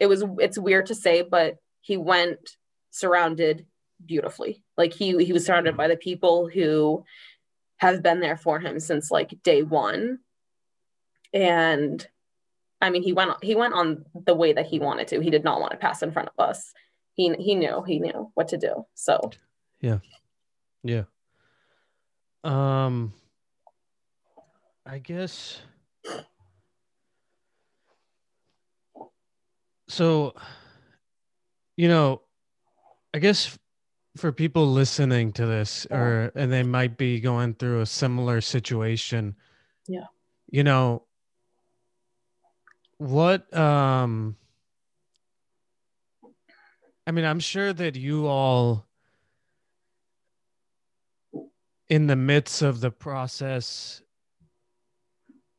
[0.00, 2.56] it was, it's weird to say, but he went
[2.90, 3.66] surrounded
[4.06, 4.62] beautifully.
[4.76, 7.04] Like he he was surrounded by the people who
[7.76, 10.18] have been there for him since like day one.
[11.32, 12.06] And
[12.80, 15.20] I mean, he went he went on the way that he wanted to.
[15.20, 16.72] He did not want to pass in front of us
[17.14, 18.86] he he knew he knew what to do.
[18.94, 19.30] So
[19.80, 19.98] yeah,
[20.82, 21.04] yeah.
[22.44, 23.12] Um,
[24.86, 25.60] I guess.
[29.88, 30.34] So,
[31.76, 32.22] you know,
[33.12, 33.58] I guess
[34.16, 39.36] for people listening to this, or and they might be going through a similar situation.
[39.88, 40.06] Yeah.
[40.50, 41.04] You know,
[42.98, 44.36] what um
[47.06, 48.86] I mean, I'm sure that you all,
[51.88, 54.02] in the midst of the process,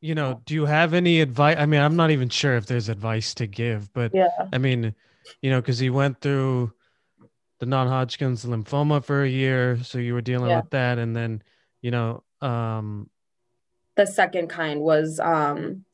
[0.00, 1.56] you know, do you have any advice?
[1.58, 4.28] I mean, I'm not even sure if there's advice to give, but yeah.
[4.52, 4.94] I mean,
[5.42, 6.72] you know, because he went through
[7.64, 10.60] the non-Hodgkin's lymphoma for a year, so you were dealing yeah.
[10.60, 11.42] with that, and then,
[11.80, 13.08] you know, um,
[13.96, 15.86] the second kind was um,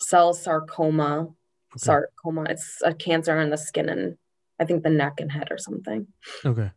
[0.00, 1.28] cell sarcoma.
[1.74, 1.76] Okay.
[1.76, 2.46] Sarcoma.
[2.48, 4.16] It's a cancer in the skin and
[4.58, 6.06] I think the neck and head or something.
[6.44, 6.70] Okay.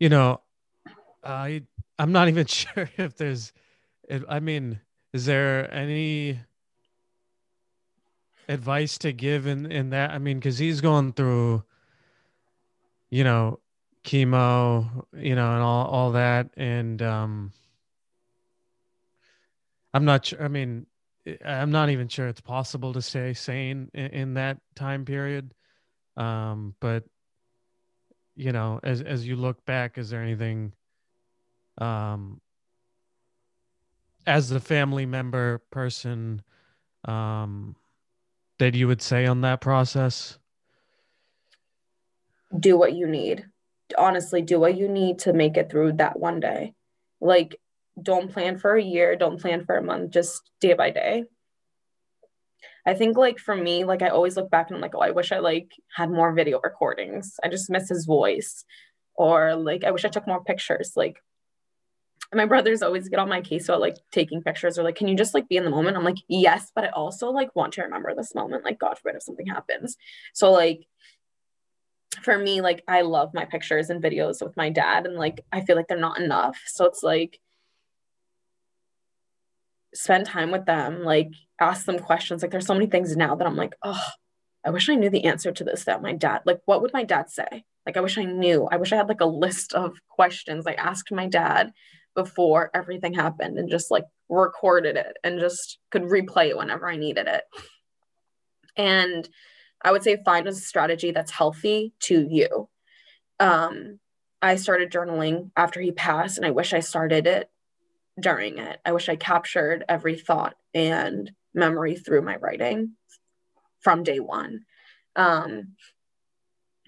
[0.00, 0.40] You know,
[1.22, 1.62] I
[1.98, 3.52] I'm not even sure if there's
[4.28, 4.80] I mean,
[5.12, 6.40] is there any
[8.48, 10.10] advice to give in in that?
[10.10, 11.64] I mean, cuz he's going through
[13.12, 13.60] you know,
[14.04, 17.52] chemo, you know, and all all that and um
[19.94, 20.86] I'm not sure I mean,
[21.44, 25.54] I'm not even sure it's possible to stay sane in, in that time period.
[26.16, 27.04] Um, but
[28.34, 30.72] you know, as as you look back, is there anything
[31.78, 32.40] um
[34.26, 36.42] as the family member person
[37.06, 37.76] um
[38.58, 40.38] that you would say on that process?
[42.58, 43.46] Do what you need.
[43.96, 46.74] Honestly, do what you need to make it through that one day.
[47.20, 47.56] Like
[48.00, 51.24] don't plan for a year, don't plan for a month, just day by day.
[52.86, 55.10] I think like for me, like I always look back and I'm like, oh, I
[55.10, 57.34] wish I like had more video recordings.
[57.42, 58.64] I just miss his voice.
[59.14, 60.92] Or like I wish I took more pictures.
[60.96, 61.22] Like
[62.34, 65.16] my brothers always get on my case about like taking pictures or like, can you
[65.16, 65.96] just like be in the moment?
[65.96, 68.64] I'm like, yes, but I also like want to remember this moment.
[68.64, 69.96] Like, God forbid if something happens.
[70.32, 70.86] So like
[72.22, 75.62] for me, like I love my pictures and videos with my dad, and like I
[75.62, 76.60] feel like they're not enough.
[76.66, 77.40] So it's like
[79.94, 82.42] spend time with them, like ask them questions.
[82.42, 84.02] Like there's so many things now that I'm like, oh,
[84.64, 87.04] I wish I knew the answer to this that my dad, like what would my
[87.04, 87.64] dad say?
[87.86, 88.68] Like I wish I knew.
[88.70, 91.72] I wish I had like a list of questions I asked my dad
[92.14, 96.96] before everything happened and just like recorded it and just could replay it whenever I
[96.96, 97.42] needed it.
[98.76, 99.28] And
[99.82, 102.68] I would say find a strategy that's healthy to you.
[103.40, 103.98] Um,
[104.40, 107.50] I started journaling after he passed, and I wish I started it
[108.20, 108.80] during it.
[108.84, 112.92] I wish I captured every thought and memory through my writing
[113.80, 114.60] from day one.
[115.16, 115.74] Um,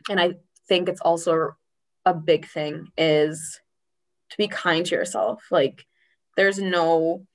[0.08, 0.34] and I
[0.68, 1.56] think it's also
[2.04, 3.60] a big thing is
[4.30, 5.44] to be kind to yourself.
[5.50, 5.86] Like,
[6.36, 7.26] there's no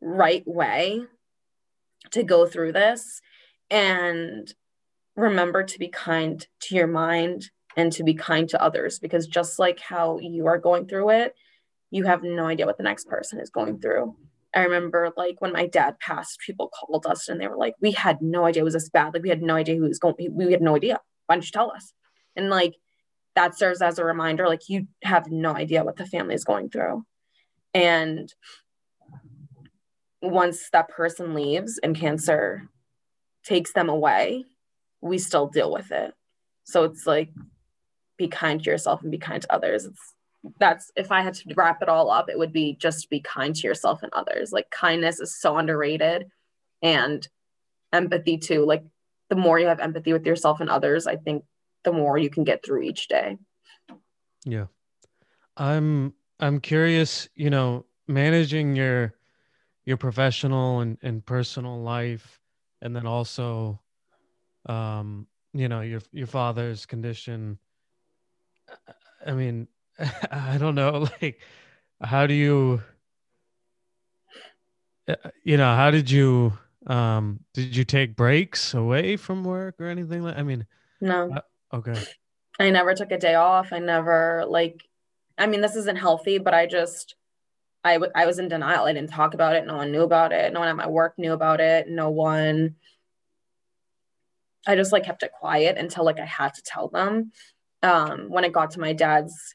[0.00, 1.02] right way
[2.10, 3.20] to go through this
[3.70, 4.52] and
[5.16, 9.58] remember to be kind to your mind and to be kind to others because just
[9.58, 11.34] like how you are going through it
[11.90, 14.14] you have no idea what the next person is going through.
[14.54, 17.92] I remember like when my dad passed people called us and they were like we
[17.92, 19.14] had no idea it was this bad.
[19.14, 21.00] Like we had no idea who was going we had no idea.
[21.26, 21.92] Why don't you tell us?
[22.34, 22.74] And like
[23.34, 26.70] that serves as a reminder like you have no idea what the family is going
[26.70, 27.04] through.
[27.74, 28.32] And
[30.22, 32.68] once that person leaves and cancer
[33.48, 34.44] takes them away,
[35.00, 36.12] we still deal with it.
[36.64, 37.30] So it's like
[38.18, 39.86] be kind to yourself and be kind to others.
[39.86, 40.14] It's
[40.60, 43.56] that's if I had to wrap it all up, it would be just be kind
[43.56, 44.52] to yourself and others.
[44.52, 46.26] Like kindness is so underrated
[46.82, 47.26] and
[47.92, 48.66] empathy too.
[48.66, 48.84] Like
[49.30, 51.44] the more you have empathy with yourself and others, I think
[51.84, 53.38] the more you can get through each day.
[54.44, 54.66] Yeah.
[55.56, 59.14] I'm I'm curious, you know, managing your
[59.86, 62.37] your professional and, and personal life
[62.82, 63.80] and then also
[64.66, 67.58] um you know your your father's condition.
[69.26, 69.68] I mean
[70.30, 71.40] i don't know like
[72.00, 72.82] how do you
[75.08, 76.52] uh, you know how did you
[76.86, 80.66] um did you take breaks away from work or anything like i mean
[81.00, 81.30] no.
[81.32, 81.94] uh, okay.
[82.58, 83.72] I never took a day off.
[83.72, 84.82] I never like
[85.36, 87.14] i mean this isn't healthy but i just
[87.88, 88.84] I, w- I was in denial.
[88.84, 89.66] I didn't talk about it.
[89.66, 90.52] No one knew about it.
[90.52, 91.88] No one at my work knew about it.
[91.88, 92.76] No one.
[94.66, 97.32] I just like kept it quiet until like I had to tell them.
[97.82, 99.54] Um, when it got to my dad's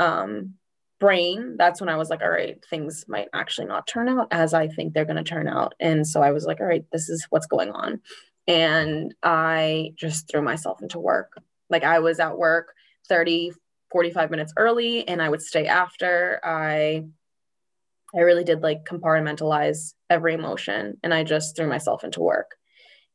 [0.00, 0.54] um,
[0.98, 4.54] brain, that's when I was like, all right, things might actually not turn out as
[4.54, 5.74] I think they're going to turn out.
[5.78, 8.00] And so I was like, all right, this is what's going on.
[8.48, 11.40] And I just threw myself into work.
[11.70, 12.72] Like I was at work
[13.08, 13.52] 30,
[13.92, 16.40] 45 minutes early and I would stay after.
[16.42, 17.04] I
[18.14, 22.56] I really did like compartmentalize every emotion and I just threw myself into work.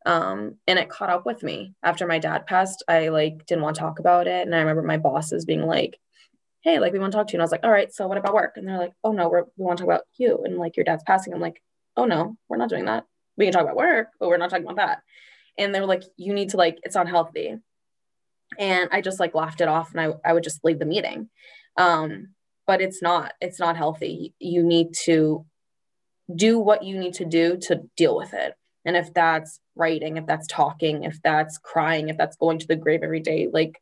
[0.05, 2.83] Um, and it caught up with me after my dad passed.
[2.87, 4.45] I like didn't want to talk about it.
[4.45, 5.99] And I remember my bosses being like,
[6.61, 7.37] Hey, like we want to talk to you.
[7.37, 8.57] And I was like, all right, so what about work?
[8.57, 10.83] And they're like, oh no, we're, we want to talk about you and like your
[10.83, 11.33] dad's passing.
[11.33, 11.61] I'm like,
[11.95, 13.05] oh no, we're not doing that.
[13.37, 14.99] We can talk about work, but we're not talking about that.
[15.57, 17.55] And they were like, you need to like, it's unhealthy.
[18.57, 21.29] And I just like laughed it off and I, I would just leave the meeting.
[21.77, 22.29] Um,
[22.67, 24.33] but it's not it's not healthy.
[24.39, 25.45] You need to
[26.33, 28.53] do what you need to do to deal with it.
[28.85, 32.75] And if that's writing if that's talking if that's crying if that's going to the
[32.75, 33.79] grave every day like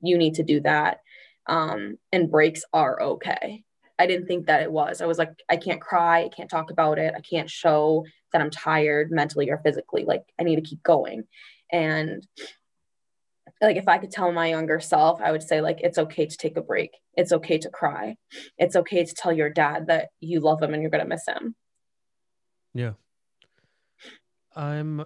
[0.00, 1.00] you need to do that
[1.46, 3.64] um, and breaks are okay.
[3.98, 5.00] I didn't think that it was.
[5.00, 8.40] I was like i can't cry i can't talk about it i can't show that
[8.40, 10.04] i'm tired mentally or physically.
[10.04, 11.24] Like i need to keep going.
[11.72, 12.26] And
[13.60, 16.36] like if I could tell my younger self, I would say like it's okay to
[16.36, 16.92] take a break.
[17.14, 18.16] It's okay to cry.
[18.58, 21.26] It's okay to tell your dad that you love him and you're going to miss
[21.26, 21.54] him.
[22.72, 22.92] Yeah.
[24.56, 25.04] I'm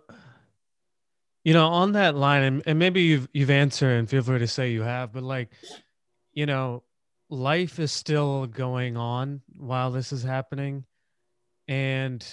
[1.43, 4.47] you know, on that line and, and maybe you've you've answered and feel free to
[4.47, 5.51] say you have, but like
[6.33, 6.83] you know,
[7.28, 10.85] life is still going on while this is happening
[11.68, 12.26] and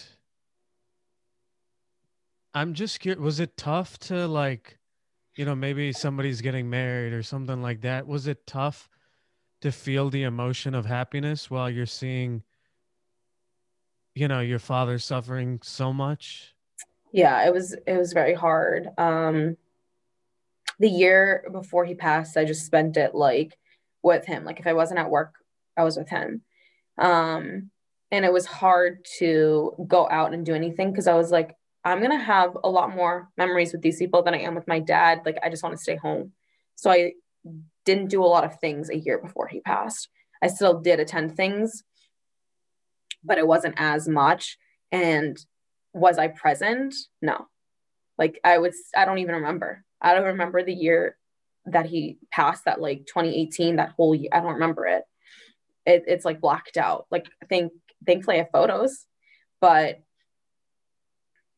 [2.54, 4.78] I'm just curious was it tough to like
[5.42, 8.06] you know, maybe somebody's getting married or something like that.
[8.06, 8.88] Was it tough
[9.62, 12.44] to feel the emotion of happiness while you're seeing,
[14.14, 16.54] you know, your father suffering so much?
[17.12, 18.90] Yeah, it was it was very hard.
[19.00, 19.58] Um
[20.78, 23.58] the year before he passed, I just spent it like
[24.04, 24.46] with him.
[24.46, 25.34] Like if I wasn't at work,
[25.76, 26.44] I was with him.
[27.00, 27.72] Um
[28.12, 32.00] and it was hard to go out and do anything because I was like I'm
[32.00, 34.80] going to have a lot more memories with these people than I am with my
[34.80, 35.22] dad.
[35.26, 36.34] Like, I just want to stay home.
[36.76, 37.14] So I
[37.86, 40.10] didn't do a lot of things a year before he passed.
[40.44, 41.84] I still did attend things,
[43.24, 44.58] but it wasn't as much.
[44.92, 45.38] And
[45.94, 46.94] was I present?
[47.22, 47.48] No.
[48.18, 49.84] Like, I was, I don't even remember.
[50.00, 51.18] I don't remember the year
[51.66, 54.30] that he passed, that like 2018, that whole year.
[54.32, 55.04] I don't remember it.
[55.86, 57.08] it it's like blocked out.
[57.10, 57.72] Like, I think,
[58.06, 59.06] thankfully, I have photos,
[59.60, 60.00] but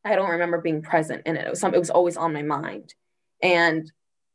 [0.05, 1.45] I don't remember being present in it.
[1.45, 2.93] It was some, it was always on my mind.
[3.41, 3.91] And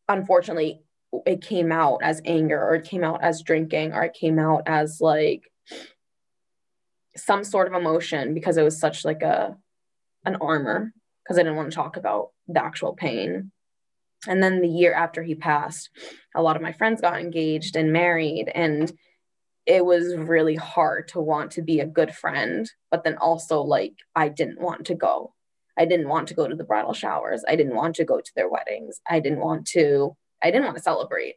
[0.09, 0.83] unfortunately,
[1.27, 4.63] it came out as anger or it came out as drinking or it came out
[4.67, 5.51] as like
[7.17, 9.57] some sort of emotion because it was such like a
[10.25, 10.93] an armor
[11.23, 13.51] because I didn't want to talk about the actual pain.
[14.27, 15.91] And then the year after he passed,
[16.35, 18.93] a lot of my friends got engaged and married and
[19.67, 23.95] it was really hard to want to be a good friend, but then also like
[24.15, 25.35] I didn't want to go.
[25.79, 27.45] I didn't want to go to the bridal showers.
[27.49, 29.01] I didn't want to go to their weddings.
[29.09, 31.37] I didn't want to, I didn't want to celebrate.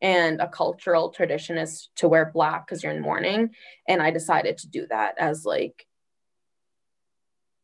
[0.00, 3.50] And a cultural tradition is to wear black because you're in mourning.
[3.86, 5.86] And I decided to do that as like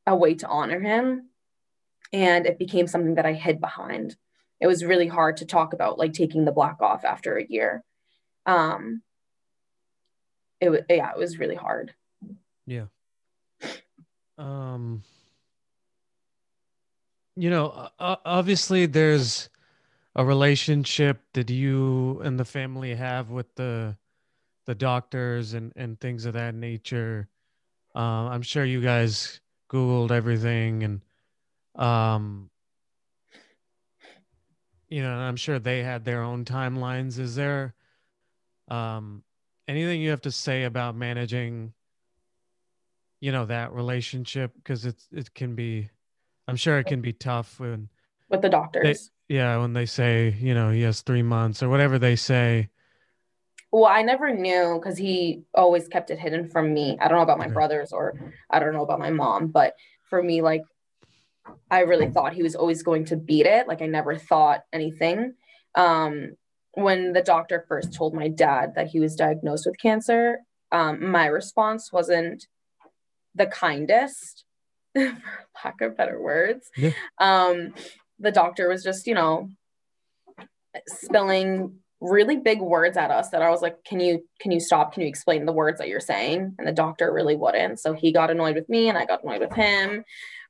[0.07, 1.31] a way to honor him.
[2.13, 4.17] And it became something that I hid behind.
[4.61, 7.83] It was really hard to talk about like taking the black off after a year.
[8.45, 9.03] Um,
[10.61, 11.95] it was, yeah, it was really hard.
[12.67, 12.87] Yeah.
[14.39, 15.03] Um,
[17.37, 19.49] you know, obviously there's
[20.15, 23.97] a relationship that you and the family have with the
[24.67, 27.29] the doctors and and things of that nature.
[27.95, 31.01] Uh, I'm sure you guys googled everything and
[31.77, 32.51] um
[34.91, 37.75] you know i'm sure they had their own timelines is there
[38.69, 39.23] um
[39.67, 41.73] anything you have to say about managing
[43.21, 45.89] you know that relationship because it's it can be
[46.49, 47.89] I'm sure it can be tough when
[48.29, 49.11] with the doctors.
[49.29, 52.71] They, yeah, when they say, you know, he has three months or whatever they say.
[53.71, 56.99] Well, I never knew because he always kept it hidden from me.
[57.01, 57.55] I don't know about my okay.
[57.55, 58.15] brothers or
[58.51, 59.75] I don't know about my mom, but
[60.11, 60.63] for me, like,
[61.71, 63.67] I really thought he was always going to beat it.
[63.67, 65.35] Like, I never thought anything.
[65.75, 66.37] Um,
[66.75, 70.41] when the doctor first told my dad that he was diagnosed with cancer,
[70.71, 72.47] um, my response wasn't
[73.35, 74.45] the kindest
[74.95, 75.17] for
[75.65, 76.71] lack of better words.
[76.77, 76.93] Yeah.
[77.19, 77.75] Um,
[78.19, 79.49] the doctor was just, you know,
[80.87, 84.93] spilling really big words at us that I was like, can you can you stop?
[84.93, 86.55] Can you explain the words that you're saying?
[86.59, 87.81] And the doctor really wouldn't.
[87.81, 90.05] So he got annoyed with me and I got annoyed with him,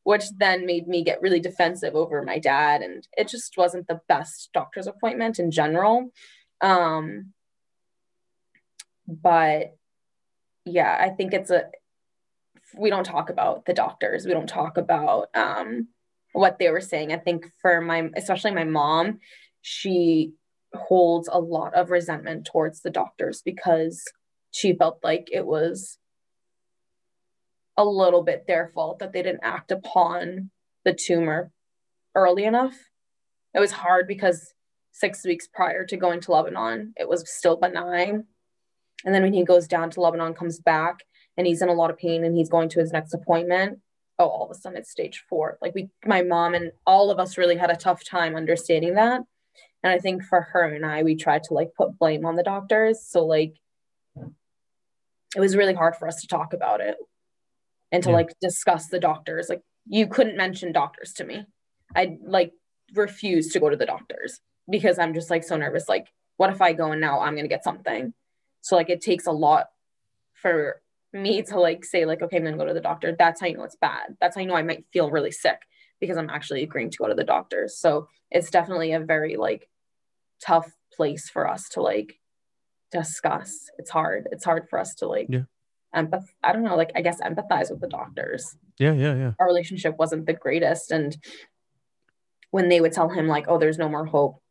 [0.05, 2.81] which then made me get really defensive over my dad.
[2.81, 6.11] And it just wasn't the best doctor's appointment in general.
[6.63, 7.33] Um,
[9.07, 9.77] but
[10.65, 11.65] yeah, I think it's a
[12.77, 14.27] we don't talk about the doctors.
[14.27, 15.89] We don't talk about um,
[16.33, 17.13] what they were saying.
[17.13, 19.19] I think for my, especially my mom,
[19.61, 20.33] she
[20.75, 24.03] holds a lot of resentment towards the doctors because
[24.51, 25.99] she felt like it was
[27.77, 30.51] a little bit their fault that they didn't act upon
[30.85, 31.51] the tumor
[32.15, 32.77] early enough.
[33.55, 34.55] It was hard because
[34.93, 38.25] six weeks prior to going to Lebanon, it was still benign.
[39.05, 41.01] And then when he goes down to Lebanon, comes back,
[41.37, 43.79] and he's in a lot of pain and he's going to his next appointment.
[44.19, 45.59] Oh all of a sudden it's stage four.
[45.63, 49.23] Like we my mom and all of us really had a tough time understanding that.
[49.83, 52.43] And i think for her and i we tried to like put blame on the
[52.43, 53.03] doctors.
[53.03, 53.55] So like
[54.17, 56.97] it was really hard for us to talk about it
[57.91, 58.17] and to yeah.
[58.17, 59.49] like discuss the doctors.
[59.49, 61.45] Like you couldn't mention doctors to me.
[61.97, 62.53] I like
[62.95, 65.89] refuse to go to the doctors because i'm just like so nervous.
[65.89, 68.13] Like what if i go and now i'm going to get something?
[68.61, 69.69] So like it takes a lot
[70.35, 70.82] for
[71.13, 73.15] me to like say like okay i'm gonna go to the doctor.
[73.19, 74.17] That's how you know it's bad.
[74.21, 75.61] That's how you know i might feel really sick
[76.01, 77.69] because i'm actually agreeing to go to the doctor.
[77.69, 79.69] So it's definitely a very like
[80.45, 82.19] tough place for us to like
[82.91, 83.71] discuss.
[83.79, 84.29] It's hard.
[84.33, 85.43] It's hard for us to like yeah.
[85.95, 88.57] empath i don't know like i guess empathize with the doctors.
[88.79, 89.33] Yeah yeah yeah.
[89.39, 91.17] Our relationship wasn't the greatest and
[92.51, 94.43] when they would tell him like oh there's no more hope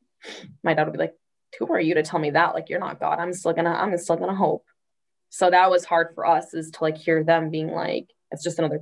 [0.64, 1.16] my dad would be like
[1.60, 2.56] who are you to tell me that?
[2.56, 3.20] Like you're not god.
[3.20, 4.66] I'm still gonna i'm still gonna hope
[5.32, 8.60] so that was hard for us is to like hear them being like it's just
[8.60, 8.82] another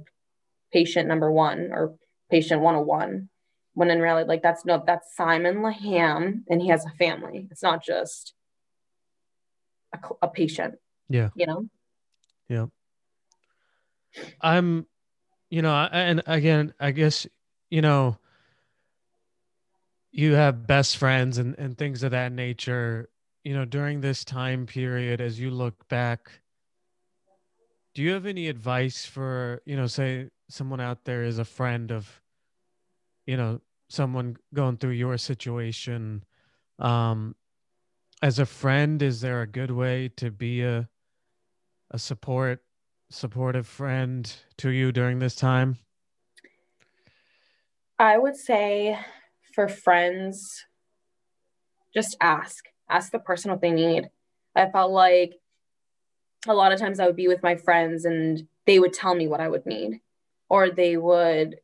[0.74, 1.96] patient number one or
[2.30, 3.30] patient 101
[3.76, 7.48] when in reality like that's no that's simon laham and he has a family.
[7.52, 8.34] It's not just
[9.94, 10.76] a, a patient.
[11.08, 11.30] Yeah.
[11.36, 11.70] You know?
[12.50, 12.66] Yeah.
[14.42, 14.88] I'm
[15.52, 17.26] you know and again i guess
[17.70, 18.18] you know
[20.12, 23.10] you have best friends and, and things of that nature
[23.50, 26.30] you know, during this time period, as you look back,
[27.96, 31.92] do you have any advice for, you know, say someone out there is a friend
[31.92, 32.22] of
[33.26, 36.24] you know someone going through your situation
[36.78, 37.36] um
[38.22, 40.88] as a friend is there a good way to be a
[41.90, 42.64] a support
[43.10, 45.78] supportive friend to you during this time?
[47.98, 49.00] I would say
[49.56, 50.66] for friends
[51.96, 54.10] just ask ask the person what they need.
[54.56, 55.34] I felt like
[56.48, 59.28] a lot of times i would be with my friends and they would tell me
[59.28, 60.00] what i would need
[60.48, 61.58] or they would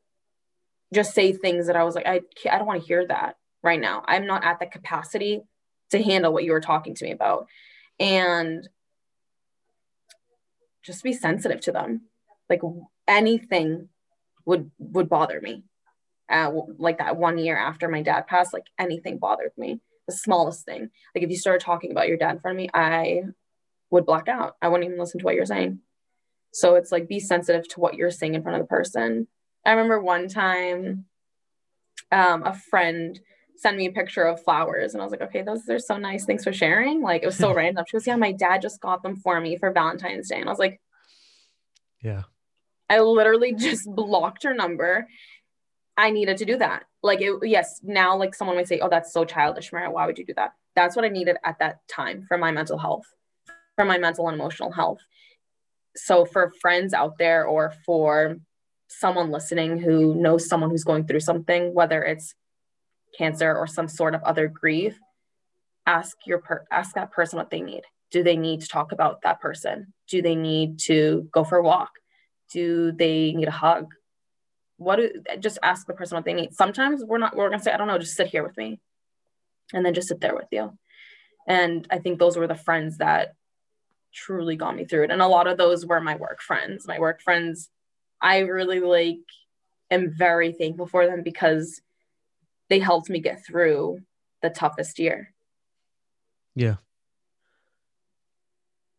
[0.94, 2.20] just say things that i was like i
[2.52, 4.04] i don't want to hear that right now.
[4.08, 5.42] I'm not at the capacity
[5.90, 7.48] to handle what you were talking to me about.
[8.00, 8.70] And
[10.84, 12.02] just be sensitive to them.
[12.50, 12.62] Like
[13.08, 13.90] anything
[14.46, 15.64] would would bother me.
[16.30, 20.66] Uh, like that one year after my dad passed like anything bothered me the smallest
[20.66, 23.22] thing like if you started talking about your dad in front of me i
[23.90, 25.80] would black out i wouldn't even listen to what you're saying
[26.54, 29.28] so it's like be sensitive to what you're saying in front of the person
[29.66, 31.06] i remember one time
[32.12, 33.20] um, a friend
[33.58, 36.26] sent me a picture of flowers and I was like, okay, those are so nice.
[36.26, 37.02] Thanks for sharing.
[37.02, 37.86] Like it was so random.
[37.88, 40.40] She goes, yeah, my dad just got them for me for Valentine's Day.
[40.40, 40.82] And I was like,
[42.02, 42.24] yeah.
[42.90, 45.08] I literally just blocked her number.
[45.98, 46.84] I needed to do that.
[47.06, 49.92] Like it, yes, now like someone might say, oh, that's so childish, Maria.
[49.92, 50.54] Why would you do that?
[50.76, 53.06] That's what I needed at that time for my mental health,
[53.76, 54.98] for my mental and emotional health.
[55.96, 58.38] So for friends out there or for
[58.88, 62.34] someone listening who knows someone who's going through something, whether it's
[63.16, 64.98] cancer or some sort of other grief,
[65.86, 67.84] ask your per- ask that person what they need.
[68.10, 69.94] Do they need to talk about that person?
[70.08, 71.92] Do they need to go for a walk?
[72.52, 73.94] Do they need a hug?
[74.78, 75.10] What do
[75.40, 76.54] just ask the person what they need.
[76.54, 78.80] Sometimes we're not we're gonna say, I don't know, just sit here with me.
[79.74, 80.78] And then just sit there with you.
[81.48, 83.34] And I think those were the friends that
[84.14, 85.12] truly got me through it.
[85.12, 86.88] And a lot of those were my work friends.
[86.88, 87.70] My work friends,
[88.22, 89.20] I really like
[89.92, 91.82] am very thankful for them because
[92.70, 94.00] they helped me get through
[94.42, 95.34] the toughest year.
[96.56, 96.76] Yeah.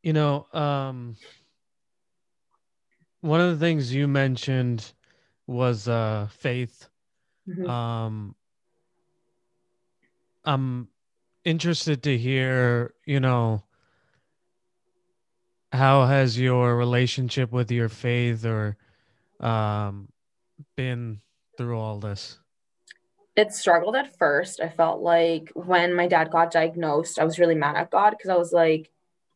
[0.03, 1.16] You know, um
[3.20, 4.93] one of the things you mentioned
[5.47, 6.88] was uh faith.
[7.49, 7.68] Mm-hmm.
[7.68, 8.34] Um
[10.44, 10.88] I'm
[11.44, 13.64] interested to hear, you know,
[15.72, 18.76] how has your relationship with your faith or
[19.40, 20.09] um
[20.76, 21.20] been
[21.57, 22.38] through all this?
[23.36, 24.61] it struggled at first.
[24.61, 28.30] I felt like when my dad got diagnosed, I was really mad at God because
[28.30, 28.90] I was like,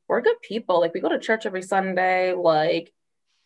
[0.09, 0.81] we're good people.
[0.81, 2.33] Like, we go to church every Sunday.
[2.33, 2.93] Like,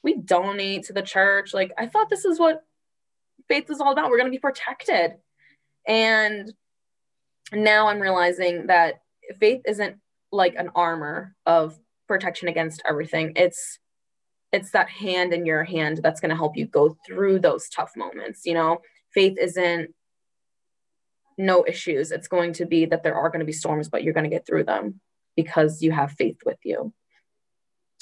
[0.04, 1.52] we donate to the church.
[1.52, 2.62] Like, I thought this is what
[3.48, 4.10] faith is all about.
[4.10, 5.14] We're going to be protected.
[5.88, 6.52] And
[7.52, 9.00] now I'm realizing that
[9.40, 9.96] faith isn't
[10.30, 13.32] like an armor of protection against everything.
[13.34, 13.78] It's
[14.52, 17.90] it's that hand in your hand that's going to help you go through those tough
[17.96, 18.82] moments, you know.
[19.12, 19.92] Faith isn't
[21.36, 22.12] no issues.
[22.12, 24.30] It's going to be that there are going to be storms, but you're going to
[24.30, 25.00] get through them
[25.34, 26.92] because you have faith with you.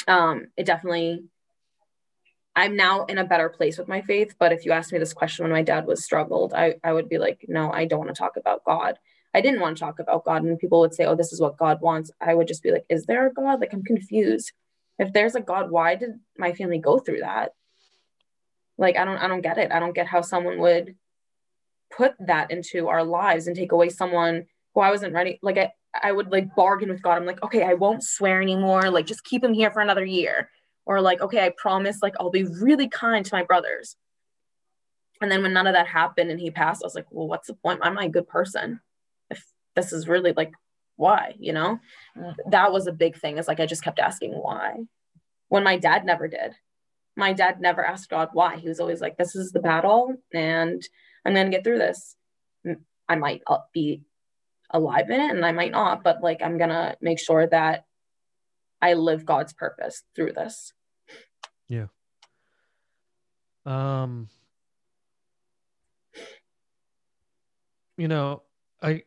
[0.07, 1.25] Um, it definitely,
[2.55, 4.35] I'm now in a better place with my faith.
[4.39, 7.09] But if you asked me this question when my dad was struggled, I, I would
[7.09, 8.99] be like, no, I don't want to talk about God.
[9.35, 10.43] I didn't want to talk about God.
[10.43, 12.11] And people would say, oh, this is what God wants.
[12.21, 13.61] I would just be like, is there a God?
[13.61, 14.53] Like, I'm confused.
[14.99, 17.53] If there's a God, why did my family go through that?
[18.77, 19.73] Like, I don't, I don't get it.
[19.73, 20.97] I don't get how someone would
[21.97, 25.39] put that into our lives and take away someone who I wasn't ready.
[25.43, 25.73] Like I,
[26.03, 27.19] I would like bargain with God.
[27.19, 28.91] I'm like, okay, I won't swear anymore.
[28.91, 30.51] Like just keep him here for another year.
[30.85, 33.97] Or like, okay, I promise like I'll be really kind to my brothers.
[35.21, 37.47] And then when none of that happened and he passed, I was like, well, what's
[37.47, 37.81] the point?
[37.83, 38.81] Am I a good person?
[39.31, 39.45] If
[39.77, 40.53] this is really like
[40.97, 41.79] why, you know?
[42.51, 43.39] That was a big thing.
[43.39, 44.79] Is like I just kept asking why.
[45.49, 46.55] When my dad never did.
[47.17, 48.57] My dad never asked God why.
[48.57, 50.83] He was always like, this is the battle and
[51.25, 52.17] I'm going to get through this.
[53.09, 54.03] I might uh, be
[54.71, 57.85] alive in it and I might not, but like I'm going to make sure that
[58.83, 60.73] I live God's purpose through this.
[61.69, 61.87] Yeah.
[63.65, 64.29] Um
[67.97, 68.43] you know,
[68.83, 69.05] I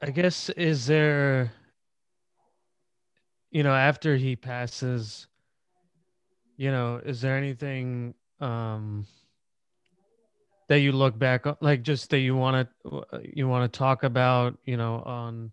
[0.00, 1.52] I guess is there
[3.50, 5.26] you know, after he passes,
[6.56, 9.04] you know, is there anything um
[10.68, 13.02] that you look back on like just that you want to
[13.34, 15.50] you want to talk about you know on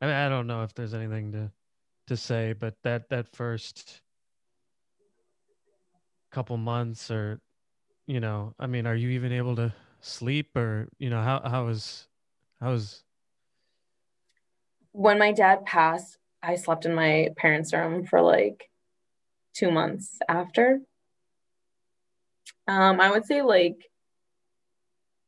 [0.00, 1.52] I, mean, I don't know if there's anything to
[2.12, 4.02] to say but that that first
[6.30, 7.40] couple months or
[8.06, 11.64] you know i mean are you even able to sleep or you know how how
[11.64, 12.06] was
[12.60, 13.02] how was
[14.92, 18.68] when my dad passed i slept in my parents room for like
[19.54, 20.80] two months after
[22.68, 23.88] um i would say like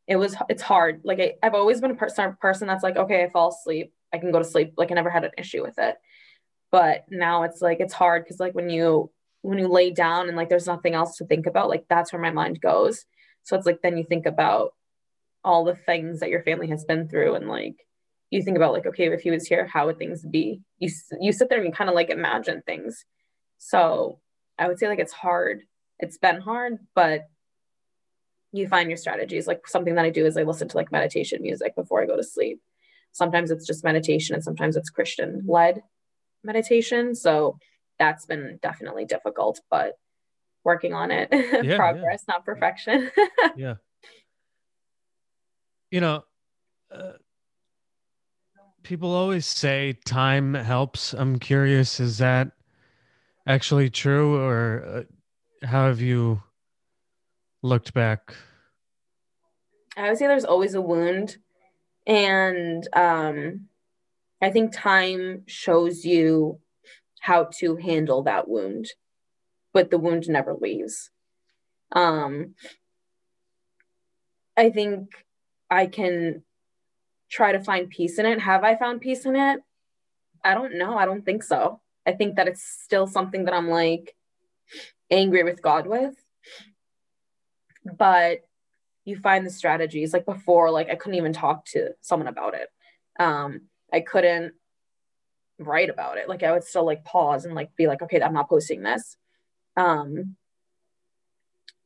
[0.06, 1.00] it was it's hard.
[1.02, 4.18] Like I, I've always been a person person that's like, okay, I fall asleep, I
[4.18, 4.74] can go to sleep.
[4.76, 5.96] Like I never had an issue with it.
[6.74, 9.08] But now it's like it's hard because like when you
[9.42, 12.20] when you lay down and like there's nothing else to think about, like that's where
[12.20, 13.04] my mind goes.
[13.44, 14.72] So it's like then you think about
[15.44, 17.76] all the things that your family has been through and like
[18.30, 20.62] you think about like okay if he was here how would things be?
[20.80, 23.04] You you sit there and you kind of like imagine things.
[23.58, 24.18] So
[24.58, 25.62] i would say like it's hard.
[26.00, 27.20] It's been hard but
[28.50, 29.46] you find your strategies.
[29.46, 32.16] Like something that i do is i listen to like meditation music before i go
[32.16, 32.60] to sleep.
[33.12, 35.80] Sometimes it's just meditation and sometimes it's christian led
[36.44, 37.56] meditation so
[37.98, 39.94] that's been definitely difficult but
[40.64, 41.28] working on it
[41.64, 42.34] yeah, progress yeah.
[42.34, 43.10] not perfection
[43.56, 43.74] yeah
[45.94, 46.24] you know,
[46.90, 47.12] uh,
[48.82, 51.12] people always say time helps.
[51.12, 52.50] I'm curious, is that
[53.46, 56.42] actually true, or uh, how have you
[57.62, 58.34] looked back?
[59.96, 61.36] I would say there's always a wound,
[62.08, 63.68] and um,
[64.44, 66.60] I think time shows you
[67.18, 68.90] how to handle that wound,
[69.72, 71.10] but the wound never leaves.
[71.92, 72.54] Um,
[74.54, 75.08] I think
[75.70, 76.42] I can
[77.30, 78.38] try to find peace in it.
[78.38, 79.60] Have I found peace in it?
[80.44, 80.98] I don't know.
[80.98, 81.80] I don't think so.
[82.06, 84.14] I think that it's still something that I'm like
[85.10, 86.22] angry with God with.
[87.96, 88.40] But
[89.06, 92.68] you find the strategies like before, like I couldn't even talk to someone about it.
[93.18, 94.54] Um, I couldn't
[95.60, 96.28] write about it.
[96.28, 99.16] Like I would still like pause and like be like, okay, I'm not posting this.
[99.76, 100.34] Um,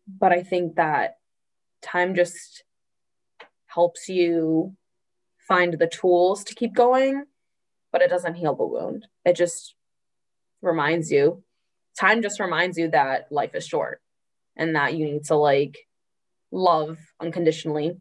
[0.07, 1.19] but I think that
[1.83, 2.65] time just
[3.67, 4.75] helps you
[5.47, 7.25] find the tools to keep going,
[7.93, 9.07] but it doesn't heal the wound.
[9.27, 9.75] It just
[10.63, 11.45] reminds you,
[12.01, 14.01] time just reminds you that life is short
[14.57, 15.77] and that you need to like
[16.51, 17.99] love unconditionally.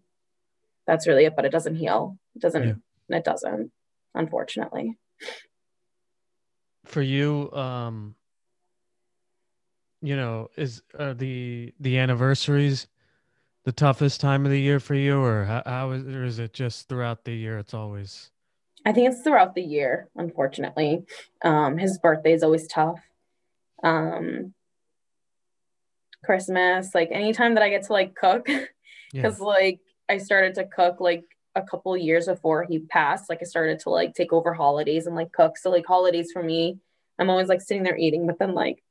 [0.86, 2.18] That's really it, but it doesn't heal.
[2.36, 2.64] It doesn't,
[3.10, 3.18] yeah.
[3.18, 3.72] it doesn't,
[4.18, 4.98] unfortunately.
[6.86, 8.16] For you, um,
[10.02, 12.88] you know, is the the anniversaries
[13.68, 16.54] the toughest time of the year for you, or how, how is, or is it
[16.54, 17.58] just throughout the year?
[17.58, 18.32] It's always.
[18.86, 20.08] I think it's throughout the year.
[20.16, 21.04] Unfortunately,
[21.44, 23.02] um, his birthday is always tough.
[23.84, 24.54] Um,
[26.24, 28.70] Christmas, like anytime that I get to like cook, because
[29.14, 29.46] yeah.
[29.46, 31.26] like I started to cook like
[31.58, 33.30] a couple years before he passed.
[33.30, 35.58] Like I started to like take over holidays and like cook.
[35.58, 36.78] So like holidays for me,
[37.20, 38.84] I'm always like sitting there eating, but then like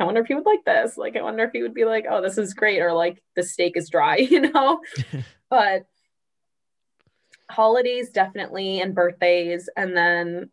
[0.00, 0.96] I wonder if he would like this.
[0.96, 3.42] Like, I wonder if he would be like, oh, this is great, or like the
[3.42, 4.80] steak is dry, you know?
[5.50, 5.84] but
[7.50, 9.68] holidays definitely and birthdays.
[9.76, 10.50] And then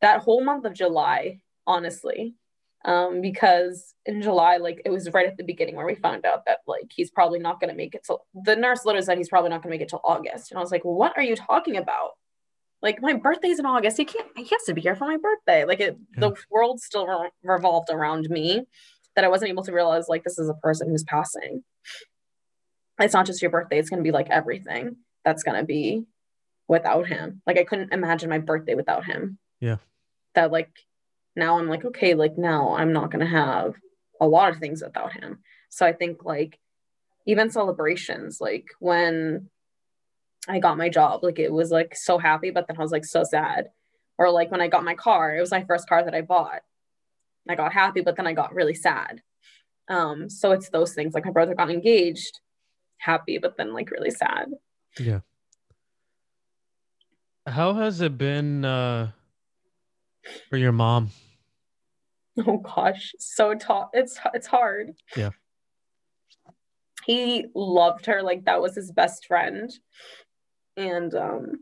[0.00, 2.36] that whole month of July, honestly,
[2.86, 6.44] um, because in July, like it was right at the beginning where we found out
[6.46, 9.28] that like he's probably not going to make it till the nurse literally said he's
[9.28, 10.50] probably not going to make it till August.
[10.50, 12.12] And I was like, what are you talking about?
[12.82, 13.96] like my birthday's in August.
[13.96, 14.28] He can't.
[14.36, 15.64] He has to be here for my birthday.
[15.64, 16.20] Like it, yeah.
[16.20, 18.62] the world still re- revolved around me.
[19.14, 21.64] That I wasn't able to realize like this is a person who's passing.
[23.00, 23.78] It's not just your birthday.
[23.78, 26.04] It's gonna be like everything that's gonna be
[26.68, 27.40] without him.
[27.46, 29.38] Like I couldn't imagine my birthday without him.
[29.58, 29.76] Yeah.
[30.34, 30.70] That like
[31.36, 33.74] now I'm like okay, like now I'm not gonna have
[34.20, 35.40] a lot of things without him.
[35.68, 36.58] So I think like
[37.26, 39.50] even celebrations, like when
[40.48, 41.22] I got my job.
[41.22, 43.70] Like it was like so happy, but then I was like so sad.
[44.18, 46.62] Or like when I got my car, it was my first car that I bought.
[47.48, 49.22] I got happy, but then I got really sad.
[49.88, 51.14] Um, so it's those things.
[51.14, 52.40] Like my brother got engaged,
[52.98, 54.50] happy, but then like really sad.
[54.98, 55.20] Yeah.
[57.46, 59.10] How has it been uh
[60.50, 61.10] for your mom?
[62.46, 63.88] Oh gosh, so tough.
[63.94, 64.94] It's it's hard.
[65.16, 65.30] Yeah.
[67.06, 69.70] He loved her like that was his best friend
[70.76, 71.52] and um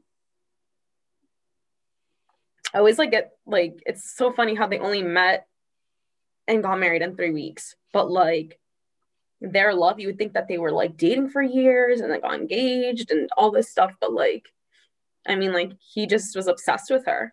[2.72, 5.46] I always like get like it's so funny how they only met
[6.48, 8.58] and got married in three weeks, but like
[9.40, 12.34] their love, you would think that they were like dating for years and like got
[12.34, 14.46] engaged and all this stuff, but like
[15.26, 17.32] I mean, like he just was obsessed with her.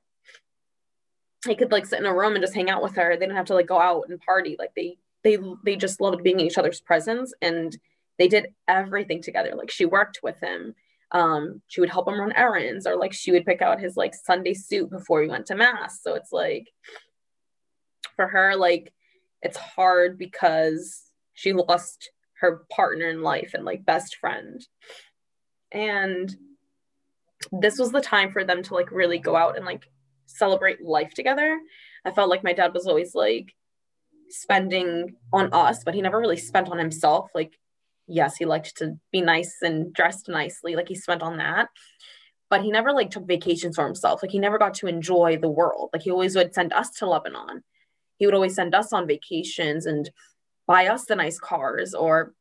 [1.48, 3.16] He could like sit in a room and just hang out with her.
[3.16, 4.56] They didn't have to like go out and party.
[4.60, 7.78] Like they they they just loved being in each other's presence and
[8.18, 9.54] they did everything together.
[9.56, 10.76] Like she worked with him
[11.12, 14.16] um, she would help him run errands or like she would pick out his like
[14.16, 16.02] Sunday suit before he went to mass.
[16.02, 16.72] So it's like
[18.16, 18.94] for her, like
[19.42, 24.66] it's hard because she lost her partner in life and like best friend.
[25.72, 26.34] And
[27.52, 29.90] this was the time for them to like really go out and like
[30.38, 31.60] celebrate life together.
[32.06, 33.54] I felt like my dad was always like
[34.30, 37.30] spending on us, but he never really spent on himself.
[37.36, 37.58] Like
[38.12, 40.76] yes, he liked to be nice and dressed nicely.
[40.76, 41.70] Like he spent on that.
[42.50, 44.22] But he never like took vacations for himself.
[44.22, 45.90] Like he never got to enjoy the world.
[45.94, 47.64] Like he always would send us to Lebanon.
[48.18, 50.10] He would always send us on vacations and
[50.68, 52.34] buy us the nice cars or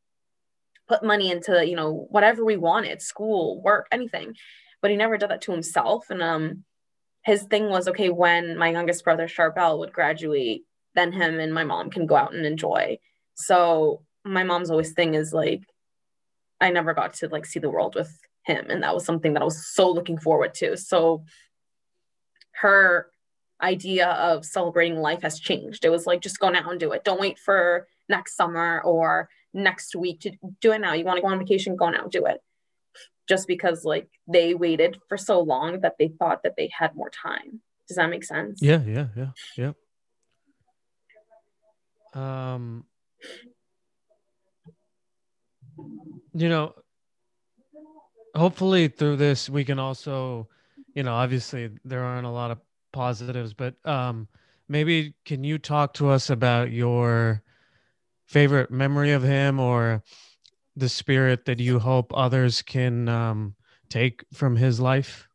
[0.87, 4.35] put money into, you know, whatever we wanted, school, work, anything.
[4.81, 6.07] But he never did that to himself.
[6.09, 6.65] And um
[7.23, 10.63] his thing was okay, when my youngest brother Charbel would graduate,
[10.95, 12.97] then him and my mom can go out and enjoy.
[13.35, 15.63] So my mom's always thing is like
[16.59, 18.11] I never got to like see the world with
[18.43, 20.77] him and that was something that I was so looking forward to.
[20.77, 21.23] So
[22.53, 23.07] her
[23.61, 25.85] idea of celebrating life has changed.
[25.85, 27.03] It was like just go now and do it.
[27.03, 30.93] Don't wait for next summer or next week to do it now.
[30.93, 32.41] You want to go on vacation, go now, and do it.
[33.31, 37.09] Just because like they waited for so long that they thought that they had more
[37.09, 37.61] time.
[37.87, 38.59] Does that make sense?
[38.61, 39.71] Yeah, yeah, yeah, yeah.
[42.13, 42.83] Um
[46.33, 46.73] you know,
[48.35, 50.49] hopefully through this we can also,
[50.93, 52.59] you know, obviously there aren't a lot of
[52.91, 54.27] positives, but um
[54.67, 57.41] maybe can you talk to us about your
[58.25, 60.03] favorite memory of him or
[60.75, 63.55] the spirit that you hope others can um
[63.89, 65.27] take from his life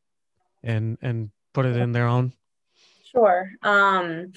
[0.63, 2.33] and and put it in their own?
[3.05, 3.51] Sure.
[3.63, 4.33] Um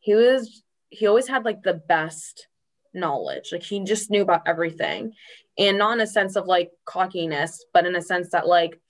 [0.00, 2.48] he was he always had like the best
[2.92, 3.50] knowledge.
[3.52, 5.12] Like he just knew about everything.
[5.58, 8.80] And not in a sense of like cockiness, but in a sense that like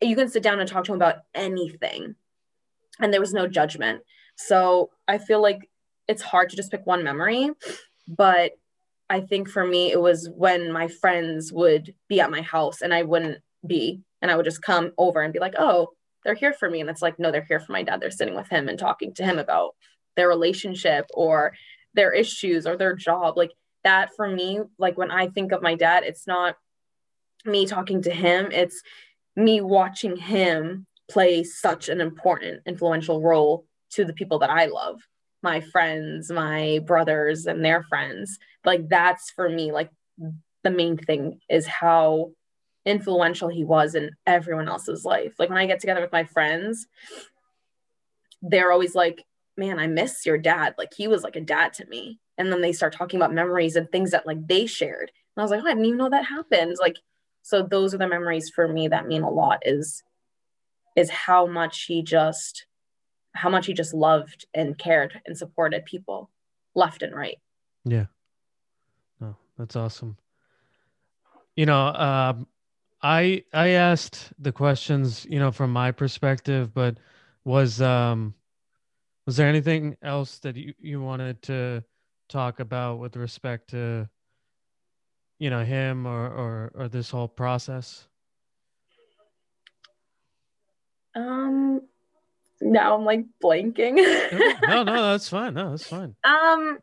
[0.00, 2.14] you can sit down and talk to him about anything.
[3.00, 4.02] And there was no judgment.
[4.36, 5.68] So I feel like
[6.08, 7.50] it's hard to just pick one memory.
[8.08, 8.52] But
[9.10, 12.94] I think for me, it was when my friends would be at my house and
[12.94, 14.00] I wouldn't be.
[14.22, 15.88] And I would just come over and be like, oh,
[16.24, 16.80] they're here for me.
[16.80, 18.00] And it's like, no, they're here for my dad.
[18.00, 19.74] They're sitting with him and talking to him about
[20.16, 21.54] their relationship or
[21.94, 23.52] their issues or their job like
[23.84, 26.56] that for me like when i think of my dad it's not
[27.44, 28.82] me talking to him it's
[29.36, 35.00] me watching him play such an important influential role to the people that i love
[35.42, 39.90] my friends my brothers and their friends like that's for me like
[40.62, 42.30] the main thing is how
[42.84, 46.86] influential he was in everyone else's life like when i get together with my friends
[48.42, 49.24] they're always like
[49.60, 50.74] man, I miss your dad.
[50.78, 52.18] Like he was like a dad to me.
[52.38, 55.12] And then they start talking about memories and things that like they shared.
[55.36, 56.76] And I was like, oh, I didn't even know that happened.
[56.80, 56.96] Like,
[57.42, 60.02] so those are the memories for me that mean a lot is
[60.96, 62.66] is how much he just
[63.34, 66.30] how much he just loved and cared and supported people
[66.74, 67.38] left and right.
[67.84, 68.06] Yeah.
[69.20, 70.16] No, that's awesome.
[71.56, 72.46] You know, um,
[73.02, 76.98] I I asked the questions, you know, from my perspective, but
[77.44, 78.34] was um
[79.26, 81.84] was there anything else that you, you wanted to
[82.28, 84.08] talk about with respect to
[85.38, 88.06] you know him or or, or this whole process
[91.16, 91.80] um
[92.60, 93.96] now i'm like blanking.
[94.66, 95.54] No no that's fine.
[95.54, 96.14] No that's fine.
[96.24, 96.78] Um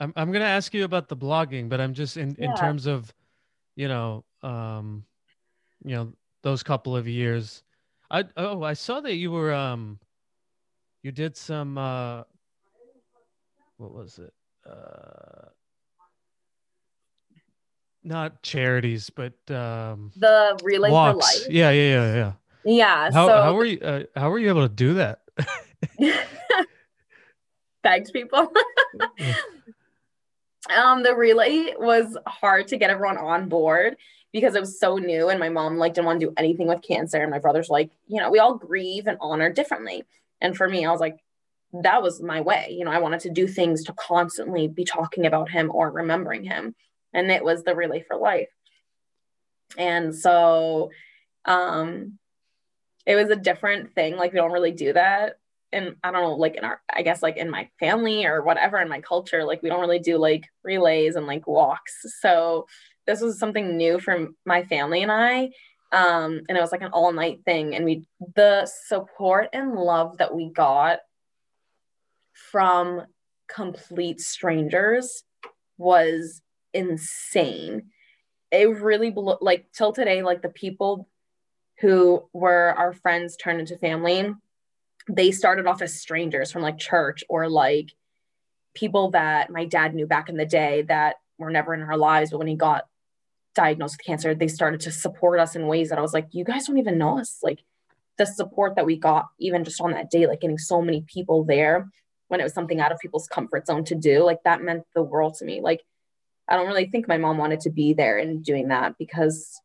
[0.00, 2.50] i'm, I'm gonna ask you about the blogging but i'm just in yeah.
[2.50, 3.12] in terms of
[3.76, 5.04] you know um
[5.84, 7.62] you know those couple of years.
[8.10, 9.98] I oh i saw that you were um
[11.02, 12.22] you did some uh
[13.78, 14.32] what was it?
[14.68, 15.48] Uh
[18.04, 21.12] not charities but um the relay walks.
[21.12, 21.52] for life?
[21.52, 22.32] Yeah yeah yeah yeah
[22.64, 25.20] yeah how, so how were you uh, how were you able to do that
[27.82, 28.52] begged people
[30.74, 33.96] um the relay was hard to get everyone on board
[34.32, 36.82] because it was so new and my mom like didn't want to do anything with
[36.82, 40.04] cancer and my brother's like you know we all grieve and honor differently
[40.42, 41.16] and for me, I was like,
[41.72, 42.74] that was my way.
[42.76, 46.44] You know, I wanted to do things to constantly be talking about him or remembering
[46.44, 46.74] him.
[47.14, 48.50] And it was the relay for life.
[49.78, 50.90] And so
[51.44, 52.18] um
[53.06, 54.16] it was a different thing.
[54.16, 55.36] Like we don't really do that.
[55.72, 58.78] And I don't know, like in our I guess like in my family or whatever
[58.78, 62.04] in my culture, like we don't really do like relays and like walks.
[62.20, 62.66] So
[63.06, 65.50] this was something new for my family and I
[65.92, 67.74] um, and it was like an all night thing.
[67.74, 71.00] And we, the support and love that we got
[72.32, 73.02] from
[73.46, 75.22] complete strangers
[75.76, 76.40] was
[76.72, 77.90] insane.
[78.50, 81.08] It really blew, like till today, like the people
[81.82, 84.32] who were our friends turned into family,
[85.10, 87.92] they started off as strangers from like church or like
[88.72, 92.30] people that my dad knew back in the day that were never in our lives.
[92.30, 92.86] But when he got
[93.56, 96.44] diagnosed with cancer, they started to support us in ways that I was like, you
[96.44, 97.40] guys don't even know us.
[97.42, 97.64] Like
[98.16, 101.42] the support that we got, even just on that day, like getting so many people
[101.42, 101.90] there
[102.28, 105.02] when it was something out of people's comfort zone to do, like that meant the
[105.02, 105.60] world to me.
[105.60, 105.82] Like
[106.48, 109.60] I don't really think my mom wanted to be there and doing that because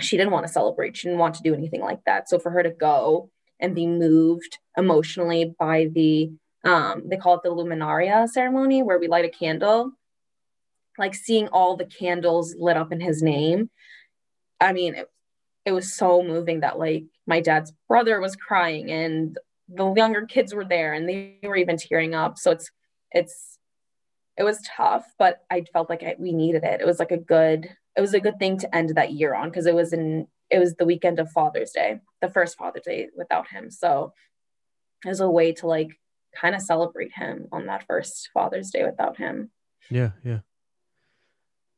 [0.00, 0.96] she didn't want to celebrate.
[0.96, 2.28] She didn't want to do anything like that.
[2.28, 3.30] So for her to go
[3.60, 6.32] and be moved emotionally by the
[6.64, 9.92] um, they call it the luminaria ceremony where we light a candle
[10.98, 13.70] like seeing all the candles lit up in his name
[14.60, 15.08] i mean it,
[15.64, 19.38] it was so moving that like my dad's brother was crying and
[19.68, 22.70] the younger kids were there and they were even tearing up so it's
[23.12, 23.58] it's
[24.36, 27.16] it was tough but i felt like I, we needed it it was like a
[27.16, 27.70] good
[28.00, 30.58] it was a good thing to end that year on because it was in it
[30.58, 34.14] was the weekend of father's day the first father's day without him so
[35.04, 35.90] it was a way to like
[36.34, 39.50] kind of celebrate him on that first father's day without him
[39.90, 40.38] yeah yeah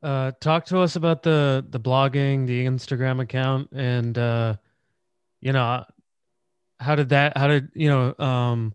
[0.01, 4.57] uh, talk to us about the the blogging, the Instagram account, and uh,
[5.41, 5.85] you know,
[6.81, 7.39] how did that?
[7.39, 8.15] How did you know?
[8.19, 8.75] Um,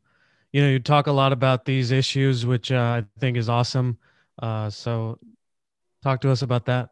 [0.53, 3.97] you know, you talk a lot about these issues, which uh, I think is awesome.
[4.41, 5.19] Uh, so,
[6.01, 6.91] talk to us about that.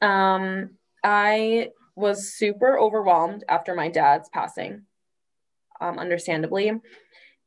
[0.00, 0.70] Um,
[1.02, 4.82] I was super overwhelmed after my dad's passing,
[5.80, 6.72] um, understandably,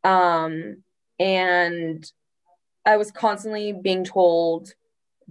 [0.03, 0.83] um,
[1.19, 2.11] and
[2.85, 4.73] I was constantly being told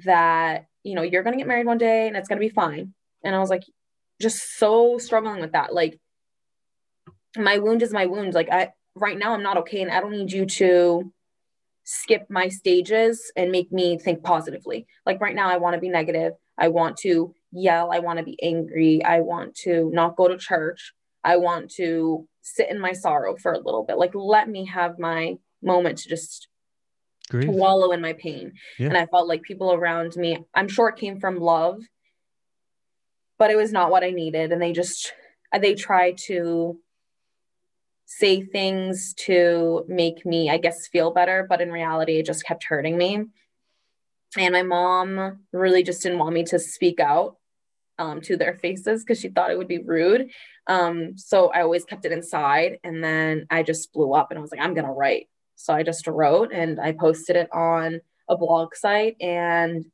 [0.05, 2.55] that you know you're going to get married one day and it's going to be
[2.55, 2.95] fine.
[3.25, 3.65] And i was like
[4.21, 5.75] just so struggling with that.
[5.75, 6.01] Like
[7.37, 8.35] my wound is my wound.
[8.35, 11.11] Like i right now i'm not okay and i don't need you to
[11.85, 14.87] skip my stages and make me think positively.
[15.05, 18.25] Like right now i want to be negative i want to yell i want to
[18.25, 20.93] be angry i want to not go to church
[21.25, 24.99] i want to sit in my sorrow for a little bit like let me have
[24.99, 26.49] my moment to just
[27.31, 27.47] Grief.
[27.47, 28.53] to wallow in my pain.
[28.79, 28.89] Yeah.
[28.89, 31.81] And I felt like people around me, I'm sure it came from love,
[33.39, 34.53] but it was not what I needed.
[34.53, 35.13] And they just,
[35.59, 36.79] they tried to
[38.07, 41.47] say things to make me, I guess, feel better.
[41.49, 43.25] But in reality, it just kept hurting me.
[44.37, 47.37] And my mom really just didn't want me to speak out
[47.99, 50.31] um, to their faces because she thought it would be rude.
[50.67, 52.79] Um, so I always kept it inside.
[52.83, 55.29] And then I just blew up and I was like, I'm going to write.
[55.57, 59.85] So I just wrote and I posted it on a blog site and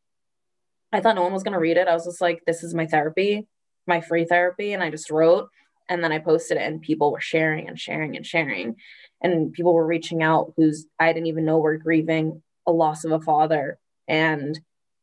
[0.93, 1.89] I thought no one was going to read it.
[1.89, 3.47] I was just like, this is my therapy,
[3.86, 4.72] my free therapy.
[4.72, 5.49] And I just wrote
[5.89, 8.76] and then I posted it and people were sharing and sharing and sharing.
[9.20, 13.12] And people were reaching out who's I didn't even know were grieving a loss of
[13.12, 13.78] a father.
[14.09, 14.59] And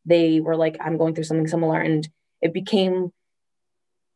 [0.06, 1.80] they were like, I'm going through something similar.
[1.80, 2.08] And
[2.42, 3.12] it became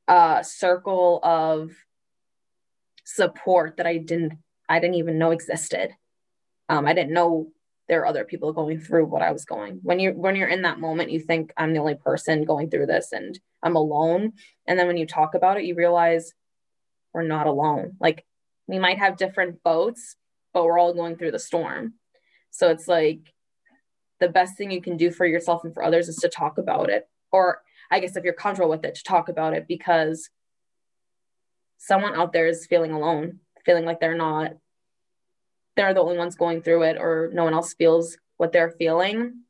[0.07, 1.71] a circle of
[3.05, 4.33] support that I didn't
[4.67, 5.91] I didn't even know existed.
[6.67, 7.47] Um, I didn't know
[7.87, 9.79] there are other people going through what I was going.
[9.81, 12.85] When you when you're in that moment, you think I'm the only person going through
[12.85, 14.33] this and I'm alone.
[14.67, 16.33] And then when you talk about it, you realize
[17.13, 17.93] we're not alone.
[17.99, 18.25] Like
[18.67, 20.15] we might have different boats,
[20.53, 21.95] but we're all going through the storm.
[22.51, 23.33] So it's like
[24.19, 26.89] the best thing you can do for yourself and for others is to talk about
[26.89, 27.07] it.
[27.31, 27.61] Or
[27.91, 30.29] I guess if you're comfortable with it, to talk about it because
[31.77, 34.53] someone out there is feeling alone, feeling like they're not
[35.75, 39.43] they're the only ones going through it or no one else feels what they're feeling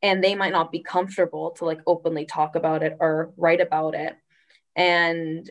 [0.00, 3.96] and they might not be comfortable to like openly talk about it or write about
[3.96, 4.16] it
[4.76, 5.50] and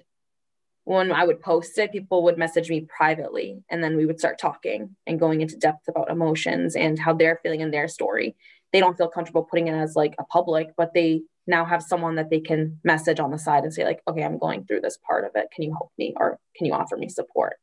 [0.88, 4.40] when i would post it people would message me privately and then we would start
[4.40, 8.38] talking and going into depth about emotions and how they're feeling in their story.
[8.72, 12.16] They don't feel comfortable putting it as like a public but they now have someone
[12.16, 14.98] that they can message on the side and say like okay i'm going through this
[15.06, 15.48] part of it.
[15.54, 17.58] Can you help me or can you offer me support?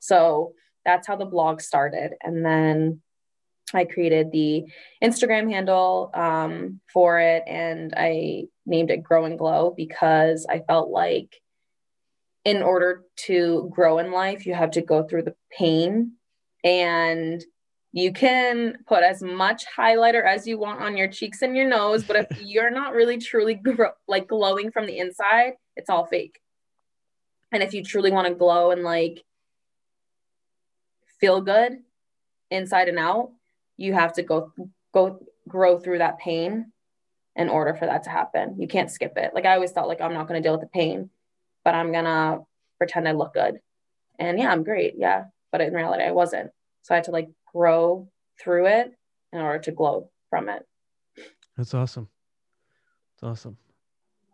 [0.00, 0.54] So
[0.86, 2.12] that's how the blog started.
[2.22, 3.02] And then
[3.74, 4.64] I created the
[5.04, 10.88] Instagram handle um, for it and I named it Grow and Glow because I felt
[10.88, 11.36] like
[12.44, 16.12] in order to grow in life, you have to go through the pain
[16.64, 17.44] and
[17.92, 22.04] you can put as much highlighter as you want on your cheeks and your nose,
[22.04, 26.38] but if you're not really truly grow, like glowing from the inside, it's all fake.
[27.52, 29.24] And if you truly want to glow and like
[31.20, 31.78] feel good
[32.50, 33.32] inside and out,
[33.76, 34.52] you have to go
[34.94, 36.72] go grow through that pain
[37.34, 38.56] in order for that to happen.
[38.58, 39.32] You can't skip it.
[39.34, 41.10] Like I always thought like I'm not going to deal with the pain,
[41.70, 42.40] but I'm to
[42.78, 43.60] pretend I look good.
[44.18, 44.94] And yeah, I'm great.
[44.96, 46.50] Yeah, but in reality I wasn't.
[46.82, 48.08] So I had to like grow
[48.42, 48.92] through it
[49.32, 50.66] in order to glow from it.
[51.56, 52.08] That's awesome.
[53.22, 53.56] That's awesome.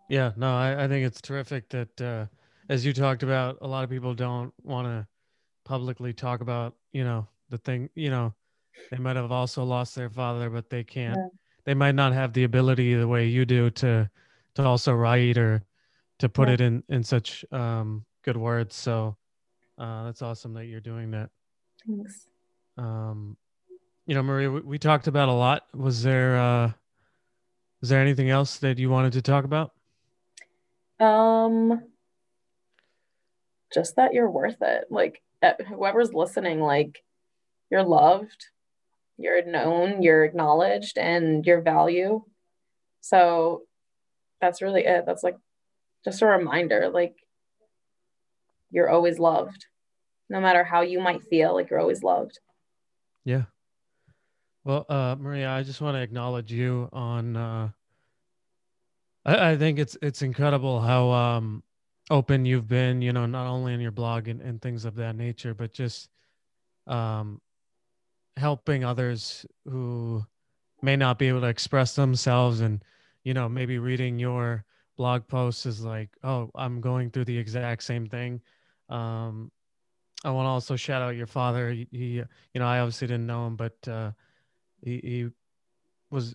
[0.08, 2.24] Yeah, no, I, I think it's terrific that uh,
[2.70, 5.06] as you talked about, a lot of people don't want to
[5.66, 8.32] publicly talk about you know the thing you know
[8.92, 11.26] they might have also lost their father but they can't yeah.
[11.64, 14.08] they might not have the ability the way you do to
[14.54, 15.60] to also write or
[16.18, 16.54] to put yeah.
[16.54, 19.16] it in in such um good words so
[19.78, 21.30] uh that's awesome that you're doing that
[21.86, 22.28] thanks
[22.78, 23.36] um
[24.06, 26.72] you know maria we, we talked about a lot was there uh
[27.80, 29.72] Was there anything else that you wanted to talk about?
[30.98, 31.82] Um,
[33.72, 34.86] just that you're worth it.
[34.90, 35.22] Like
[35.68, 37.04] whoever's listening, like
[37.70, 38.46] you're loved,
[39.18, 42.24] you're known, you're acknowledged, and your value.
[43.02, 43.62] So
[44.40, 45.04] that's really it.
[45.04, 45.36] That's like
[46.06, 47.16] just a reminder, like
[48.70, 49.66] you're always loved,
[50.30, 51.52] no matter how you might feel.
[51.52, 52.38] Like you're always loved.
[53.24, 53.42] Yeah.
[54.64, 57.36] Well, uh, Maria, I just want to acknowledge you on.
[57.36, 57.68] Uh,
[59.24, 61.64] I, I think it's it's incredible how um,
[62.08, 63.02] open you've been.
[63.02, 66.08] You know, not only in your blog and, and things of that nature, but just
[66.86, 67.40] um,
[68.36, 70.24] helping others who
[70.82, 72.84] may not be able to express themselves, and
[73.24, 74.64] you know, maybe reading your
[74.96, 78.40] blog posts is like, oh, I'm going through the exact same thing.
[78.88, 79.50] Um,
[80.24, 81.70] I want to also shout out your father.
[81.70, 82.24] He, he, you
[82.54, 84.12] know, I obviously didn't know him, but uh,
[84.82, 85.28] he, he
[86.10, 86.34] was,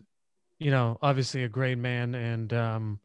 [0.60, 2.14] you know, obviously a great man.
[2.14, 3.00] And, um,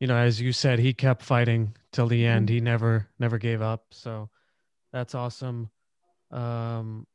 [0.00, 2.48] you know, as you said, he kept fighting till the end.
[2.48, 2.54] Mm-hmm.
[2.54, 3.84] He never, never gave up.
[3.90, 4.30] So
[4.92, 5.70] that's awesome.
[6.30, 7.06] Um,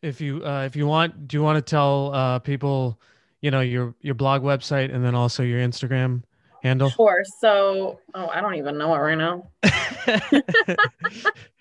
[0.00, 3.00] if you, uh, if you want, do you want to tell, uh, people,
[3.44, 6.22] you know, your, your blog website and then also your Instagram
[6.62, 6.88] handle?
[6.90, 7.22] Sure.
[7.40, 9.50] So, oh, I don't even know it right now.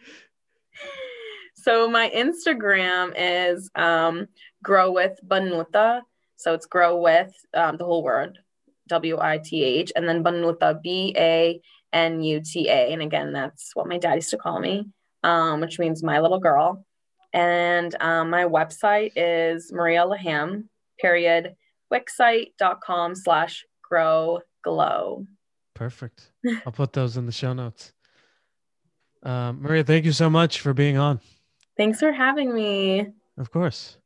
[1.64, 4.28] So my Instagram is um,
[4.62, 6.02] grow with Banuta.
[6.36, 8.38] So it's grow with um, the whole word,
[8.90, 11.62] W I T H, and then Banuta, B A
[11.94, 12.92] N U T A.
[12.92, 14.90] And again, that's what my dad used to call me,
[15.24, 16.86] um, which means my little girl.
[17.32, 20.66] And um, my website is Maria Laham,
[21.00, 21.56] period,
[21.94, 25.26] wixsite.com slash grow glow.
[25.74, 26.32] Perfect.
[26.66, 27.94] I'll put those in the show notes.
[29.24, 31.20] Uh, Maria, thank you so much for being on.
[31.78, 33.08] Thanks for having me.
[33.38, 33.98] Of course.